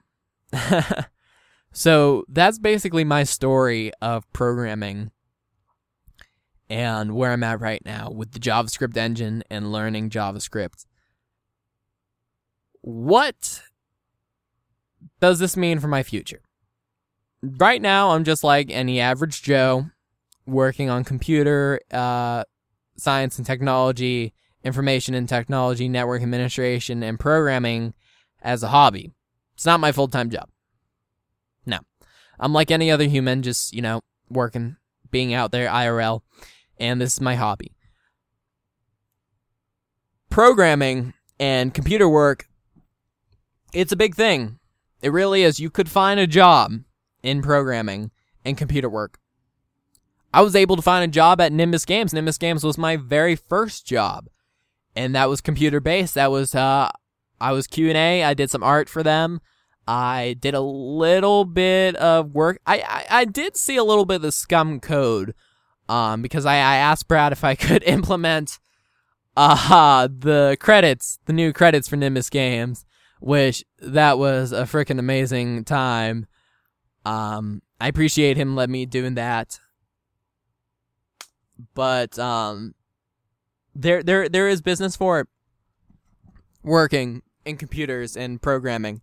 so 1.72 2.24
that's 2.28 2.58
basically 2.58 3.04
my 3.04 3.24
story 3.24 3.92
of 4.00 4.30
programming 4.32 5.10
and 6.70 7.14
where 7.14 7.32
I'm 7.32 7.44
at 7.44 7.60
right 7.60 7.84
now 7.84 8.10
with 8.10 8.32
the 8.32 8.38
JavaScript 8.38 8.96
engine 8.96 9.44
and 9.50 9.70
learning 9.70 10.08
JavaScript. 10.08 10.86
What 12.82 13.62
does 15.20 15.38
this 15.38 15.56
mean 15.56 15.78
for 15.78 15.88
my 15.88 16.02
future? 16.02 16.42
Right 17.42 17.80
now, 17.80 18.10
I'm 18.10 18.24
just 18.24 18.44
like 18.44 18.70
any 18.70 19.00
average 19.00 19.42
Joe 19.42 19.86
working 20.46 20.90
on 20.90 21.04
computer 21.04 21.80
uh, 21.92 22.44
science 22.96 23.38
and 23.38 23.46
technology, 23.46 24.34
information 24.64 25.14
and 25.14 25.28
technology, 25.28 25.88
network 25.88 26.22
administration, 26.22 27.02
and 27.02 27.18
programming 27.18 27.94
as 28.42 28.62
a 28.62 28.68
hobby. 28.68 29.12
It's 29.54 29.66
not 29.66 29.80
my 29.80 29.92
full 29.92 30.08
time 30.08 30.30
job. 30.30 30.48
No. 31.66 31.78
I'm 32.38 32.52
like 32.52 32.70
any 32.70 32.90
other 32.90 33.04
human, 33.04 33.42
just, 33.42 33.72
you 33.72 33.82
know, 33.82 34.00
working, 34.28 34.76
being 35.10 35.34
out 35.34 35.52
there 35.52 35.68
IRL, 35.68 36.22
and 36.78 37.00
this 37.00 37.14
is 37.14 37.20
my 37.20 37.36
hobby. 37.36 37.72
Programming 40.30 41.14
and 41.38 41.72
computer 41.72 42.08
work 42.08 42.48
it's 43.72 43.92
a 43.92 43.96
big 43.96 44.14
thing. 44.14 44.58
It 45.02 45.12
really 45.12 45.42
is. 45.42 45.60
You 45.60 45.70
could 45.70 45.90
find 45.90 46.20
a 46.20 46.26
job 46.26 46.72
in 47.22 47.42
programming 47.42 48.10
and 48.44 48.56
computer 48.56 48.88
work. 48.88 49.18
I 50.34 50.40
was 50.42 50.56
able 50.56 50.76
to 50.76 50.82
find 50.82 51.04
a 51.04 51.12
job 51.12 51.40
at 51.40 51.52
Nimbus 51.52 51.84
Games. 51.84 52.12
Nimbus 52.12 52.38
Games 52.38 52.64
was 52.64 52.78
my 52.78 52.96
very 52.96 53.36
first 53.36 53.86
job, 53.86 54.28
and 54.96 55.14
that 55.14 55.28
was 55.28 55.40
computer 55.40 55.80
based. 55.80 56.14
That 56.14 56.30
was 56.30 56.54
uh, 56.54 56.90
I 57.40 57.52
was 57.52 57.66
Q 57.66 57.88
and 57.88 57.98
A. 57.98 58.24
I 58.24 58.34
did 58.34 58.50
some 58.50 58.62
art 58.62 58.88
for 58.88 59.02
them. 59.02 59.40
I 59.86 60.36
did 60.38 60.54
a 60.54 60.60
little 60.60 61.44
bit 61.44 61.96
of 61.96 62.32
work. 62.34 62.60
I, 62.66 62.78
I, 62.80 63.20
I 63.20 63.24
did 63.24 63.56
see 63.56 63.76
a 63.76 63.84
little 63.84 64.04
bit 64.04 64.16
of 64.16 64.22
the 64.22 64.28
SCUMM 64.28 64.80
code, 64.80 65.34
um, 65.88 66.22
because 66.22 66.46
I, 66.46 66.54
I 66.54 66.76
asked 66.76 67.08
Brad 67.08 67.32
if 67.32 67.42
I 67.42 67.54
could 67.56 67.82
implement, 67.82 68.60
uh, 69.36 70.06
the 70.06 70.56
credits, 70.60 71.18
the 71.26 71.32
new 71.32 71.52
credits 71.52 71.88
for 71.88 71.96
Nimbus 71.96 72.30
Games, 72.30 72.84
which 73.22 73.64
that 73.78 74.18
was 74.18 74.50
a 74.50 74.62
freaking 74.62 74.98
amazing 74.98 75.64
time. 75.64 76.26
Um, 77.04 77.62
I 77.80 77.86
appreciate 77.86 78.36
him 78.36 78.56
letting 78.56 78.72
me 78.72 78.84
doing 78.84 79.14
that. 79.14 79.60
But 81.74 82.18
um, 82.18 82.74
there 83.74 84.02
there 84.02 84.28
there 84.28 84.48
is 84.48 84.60
business 84.60 84.96
for. 84.96 85.28
Working 86.64 87.22
in 87.44 87.56
computers 87.56 88.16
and 88.16 88.42
programming. 88.42 89.02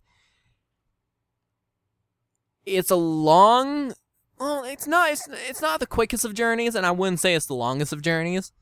It's 2.66 2.90
a 2.90 2.96
long 2.96 3.92
well, 4.38 4.64
it's 4.64 4.86
not 4.86 5.12
it's, 5.12 5.28
it's 5.48 5.62
not 5.62 5.80
the 5.80 5.86
quickest 5.86 6.24
of 6.24 6.34
journeys 6.34 6.74
and 6.74 6.86
I 6.86 6.90
wouldn't 6.90 7.20
say 7.20 7.34
it's 7.34 7.46
the 7.46 7.54
longest 7.54 7.92
of 7.92 8.02
journeys. 8.02 8.52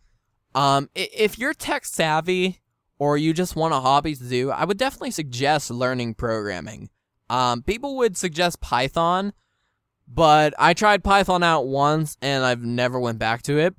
Um 0.54 0.88
if 0.94 1.38
you're 1.38 1.54
tech 1.54 1.84
savvy 1.84 2.60
or 2.98 3.16
you 3.16 3.32
just 3.32 3.56
want 3.56 3.74
a 3.74 3.80
hobby 3.80 4.14
to 4.14 4.24
do, 4.24 4.50
I 4.50 4.64
would 4.64 4.78
definitely 4.78 5.12
suggest 5.12 5.70
learning 5.70 6.14
programming. 6.14 6.90
Um, 7.30 7.62
people 7.62 7.96
would 7.98 8.16
suggest 8.16 8.60
Python, 8.60 9.32
but 10.06 10.54
I 10.58 10.74
tried 10.74 11.04
Python 11.04 11.42
out 11.42 11.66
once 11.66 12.16
and 12.22 12.44
I've 12.44 12.64
never 12.64 12.98
went 12.98 13.18
back 13.18 13.42
to 13.42 13.58
it. 13.58 13.74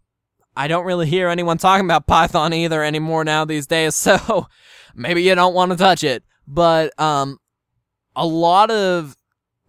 I 0.56 0.68
don't 0.68 0.86
really 0.86 1.08
hear 1.08 1.30
anyone 1.30 1.58
talking 1.58 1.86
about 1.86 2.08
Python 2.08 2.54
either 2.54 2.84
anymore 2.84 3.24
now 3.24 3.46
these 3.46 3.68
days, 3.68 3.96
so 3.96 4.48
maybe 4.96 5.24
you 5.24 5.36
don't 5.36 5.54
want 5.54 5.72
to 5.72 5.78
touch 5.78 6.04
it. 6.04 6.24
But 6.48 6.98
um, 7.00 7.40
a 8.16 8.26
lot 8.26 8.72
of 8.72 9.16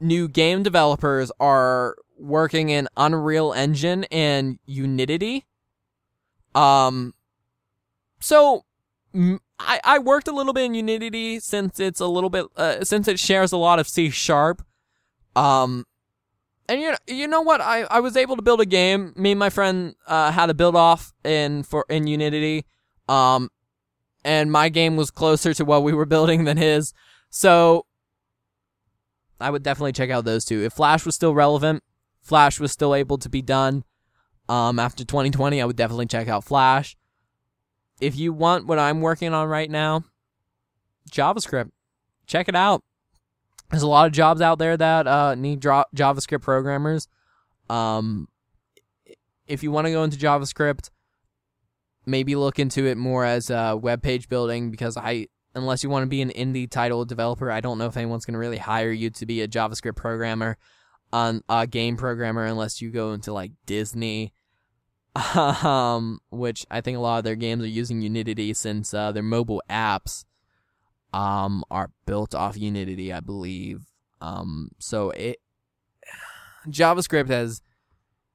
new 0.01 0.29
game 0.29 0.63
developers 0.63 1.31
are 1.41 1.97
working 2.19 2.71
in 2.71 2.89
Unreal 2.97 3.53
Engine 3.53 4.05
and 4.05 4.59
Unity. 4.67 5.47
Um, 6.55 7.15
so 8.21 8.65
I, 9.15 9.81
I 9.83 9.99
worked 9.99 10.29
a 10.29 10.33
little 10.33 10.53
bit 10.53 10.65
in 10.65 10.75
Unity 10.75 11.41
since 11.41 11.81
it's 11.81 12.01
a 12.01 12.07
little 12.07 12.31
bit 12.31 12.47
uh, 12.57 12.85
since 12.85 13.09
it 13.09 13.19
shares 13.19 13.53
a 13.53 13.57
lot 13.57 13.79
of 13.79 13.89
C 13.89 14.11
sharp. 14.11 14.63
Um, 15.35 15.85
and 16.69 16.81
you 16.81 16.91
know, 16.91 16.97
you 17.07 17.27
know 17.27 17.41
what? 17.41 17.61
I, 17.61 17.83
I 17.83 18.01
was 18.01 18.17
able 18.17 18.37
to 18.37 18.43
build 18.43 18.61
a 18.61 18.67
game. 18.67 19.13
Me 19.17 19.33
and 19.33 19.39
my 19.39 19.51
friend 19.51 19.95
uh, 20.07 20.31
had 20.31 20.51
a 20.51 20.55
build 20.55 20.77
off 20.77 21.13
in 21.25 21.63
for 21.65 21.85
in 21.89 22.07
Unity. 22.07 22.67
Um, 23.09 23.51
and 24.25 24.53
my 24.53 24.69
game 24.69 24.97
was 24.97 25.11
closer 25.11 25.53
to 25.55 25.65
what 25.65 25.83
we 25.83 25.93
were 25.93 26.07
building 26.07 26.45
than 26.45 26.57
his. 26.57 26.95
So 27.31 27.87
I 29.41 29.51
would 29.51 29.63
definitely 29.63 29.93
check 29.93 30.11
out 30.11 30.25
those 30.25 30.45
two. 30.45 30.63
If 30.63 30.75
Flash 30.75 31.05
was 31.05 31.15
still 31.15 31.35
relevant, 31.35 31.83
Flash 32.23 32.61
was 32.61 32.71
still 32.71 32.95
able 32.95 33.19
to 33.19 33.29
be 33.29 33.43
done. 33.43 33.85
Um, 34.49 34.79
after 34.79 35.05
2020, 35.05 35.61
I 35.61 35.65
would 35.65 35.77
definitely 35.77 36.07
check 36.07 36.29
out 36.29 36.45
Flash 36.45 36.97
if 38.01 38.17
you 38.17 38.33
want 38.33 38.67
what 38.67 38.79
I'm 38.79 39.01
working 39.01 39.33
on 39.35 39.49
right 39.49 39.71
now, 39.71 40.05
JavaScript, 41.11 41.71
check 42.27 42.49
it 42.49 42.57
out. 42.57 42.83
There's 43.71 43.83
a 43.83 43.89
lot 43.89 44.07
of 44.07 44.13
jobs 44.13 44.41
out 44.41 44.59
there 44.59 44.77
that 44.77 45.07
uh, 45.07 45.35
need 45.35 45.61
JavaScript 45.61 46.43
programmers. 46.43 47.09
Um, 47.69 48.29
if 49.47 49.63
you 49.63 49.71
want 49.71 49.87
to 49.87 49.93
go 49.93 50.03
into 50.03 50.17
JavaScript, 50.17 50.91
maybe 52.07 52.35
look 52.35 52.59
into 52.59 52.87
it 52.87 52.97
more 52.97 53.25
as 53.25 53.51
a 53.51 53.77
web 53.77 54.03
page 54.03 54.29
building 54.29 54.71
because 54.71 54.97
I, 54.97 55.29
unless 55.55 55.85
you 55.85 55.91
want 55.91 56.03
to 56.03 56.09
be 56.09 56.23
an 56.23 56.31
indie 56.31 56.69
title 56.69 57.05
developer, 57.05 57.51
I 57.51 57.61
don't 57.61 57.79
know 57.79 57.87
if 57.87 57.97
anyone's 57.97 58.25
going 58.25 58.33
to 58.33 58.39
really 58.41 58.59
hire 58.59 58.91
you 58.91 59.11
to 59.11 59.27
be 59.27 59.41
a 59.43 59.49
JavaScript 59.49 59.97
programmer, 59.97 60.57
on 61.13 61.43
a 61.49 61.67
game 61.67 61.97
programmer, 61.97 62.45
unless 62.45 62.81
you 62.81 62.91
go 62.91 63.13
into 63.13 63.33
like 63.33 63.53
Disney 63.67 64.33
um, 65.35 66.21
which 66.31 66.67
I 66.71 66.81
think 66.81 66.97
a 66.97 67.01
lot 67.01 67.19
of 67.19 67.25
their 67.25 67.37
games 67.37 67.65
are 67.65 67.69
using 67.69 68.03
Unity 68.03 68.55
since 68.55 68.95
uh, 68.95 69.13
their 69.13 69.23
mobile 69.23 69.63
apps 69.69 70.25
um 71.13 71.65
are 71.71 71.91
built 72.07 72.35
off 72.35 72.57
Unity, 72.57 73.13
I 73.13 73.21
believe. 73.21 73.83
Um, 74.21 74.71
so 74.79 75.11
it 75.11 75.39
JavaScript 76.69 77.31
as 77.31 77.63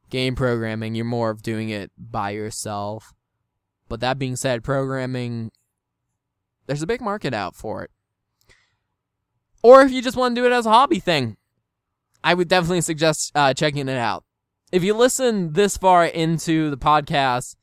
game 0.10 0.36
programming, 0.36 0.96
you're 0.96 1.06
more 1.06 1.30
of 1.30 1.42
doing 1.42 1.70
it 1.70 1.92
by 1.98 2.32
yourself. 2.32 3.14
But 3.88 4.00
that 4.02 4.20
being 4.20 4.36
said, 4.36 4.64
programming, 4.64 5.52
there's 6.68 6.82
a 6.82 6.88
big 6.88 7.02
market 7.02 7.34
out 7.34 7.56
for 7.56 7.84
it. 7.84 7.92
Or 9.64 9.82
if 9.82 9.92
you 9.92 10.02
just 10.02 10.18
want 10.18 10.36
to 10.36 10.42
do 10.42 10.46
it 10.46 10.52
as 10.52 10.66
a 10.66 10.72
hobby 10.72 11.00
thing, 11.00 11.38
I 12.24 12.34
would 12.34 12.48
definitely 12.48 12.82
suggest 12.82 13.32
uh, 13.36 13.54
checking 13.54 13.88
it 13.88 13.98
out. 13.98 14.25
If 14.72 14.84
you 14.84 14.94
listen 14.94 15.54
this 15.54 15.78
far 15.78 16.06
into 16.06 16.70
the 16.70 16.78
podcast, 16.78 17.56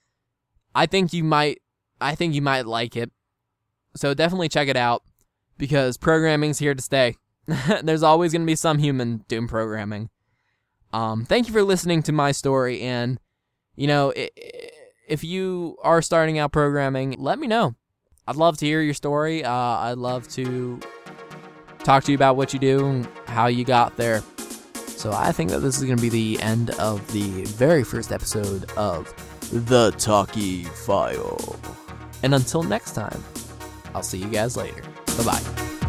I 0.75 0.87
think 0.87 1.13
you 1.13 1.25
might, 1.25 1.61
I 2.01 2.15
think 2.15 2.35
you 2.35 2.43
might 2.43 2.67
like 2.67 2.97
it. 2.97 3.11
So 3.97 4.15
definitely 4.15 4.49
check 4.49 4.69
it 4.69 4.77
out 4.77 5.03
because 5.59 5.97
programming's 5.97 6.59
here 6.59 6.75
to 6.75 6.83
stay. 6.83 7.17
There's 7.83 8.03
always 8.03 8.33
going 8.33 8.43
to 8.43 8.47
be 8.47 8.57
some 8.57 8.79
human 8.79 9.25
doom 9.29 9.49
programming. 9.49 10.11
Um, 10.93 11.25
thank 11.25 11.49
you 11.49 11.53
for 11.53 11.63
listening 11.63 12.03
to 12.05 12.13
my 12.13 12.33
story. 12.33 12.81
And, 12.83 13.19
you 13.77 13.87
know, 13.87 14.13
if 15.09 15.25
you 15.25 15.77
are 15.83 16.03
starting 16.03 16.39
out 16.39 16.53
programming, 16.53 17.17
let 17.19 17.39
me 17.39 17.47
know. 17.47 17.75
I'd 18.27 18.37
love 18.37 18.59
to 18.59 18.67
hear 18.67 18.81
your 18.81 18.95
story. 18.95 19.45
Uh, 19.45 19.53
I'd 19.53 19.99
love 19.99 20.29
to 20.29 20.81
talk 21.81 22.05
to 22.05 22.13
you 22.13 22.17
about 22.17 22.37
what 22.37 22.53
you 22.53 22.61
do 22.61 22.87
and 22.87 23.09
how 23.27 23.49
you 23.49 23.65
got 23.65 23.97
there. 23.97 24.23
So 25.03 25.11
I 25.13 25.33
think 25.33 25.51
that 25.51 25.59
this 25.59 25.79
is 25.79 25.85
going 25.85 25.97
to 25.97 26.01
be 26.01 26.09
the 26.09 26.41
end 26.41 26.71
of 26.79 27.05
the 27.13 27.43
very 27.43 27.83
first 27.83 28.13
episode 28.13 28.71
of 28.77 29.13
The 29.51 29.91
Talkie 29.99 30.63
File. 30.63 31.59
And 32.23 32.33
until 32.37 32.63
next 32.63 32.93
time, 32.93 33.21
I'll 33.97 34.05
see 34.05 34.19
you 34.19 34.29
guys 34.29 34.57
later. 34.57 34.85
Bye 35.19 35.25
bye. 35.25 35.82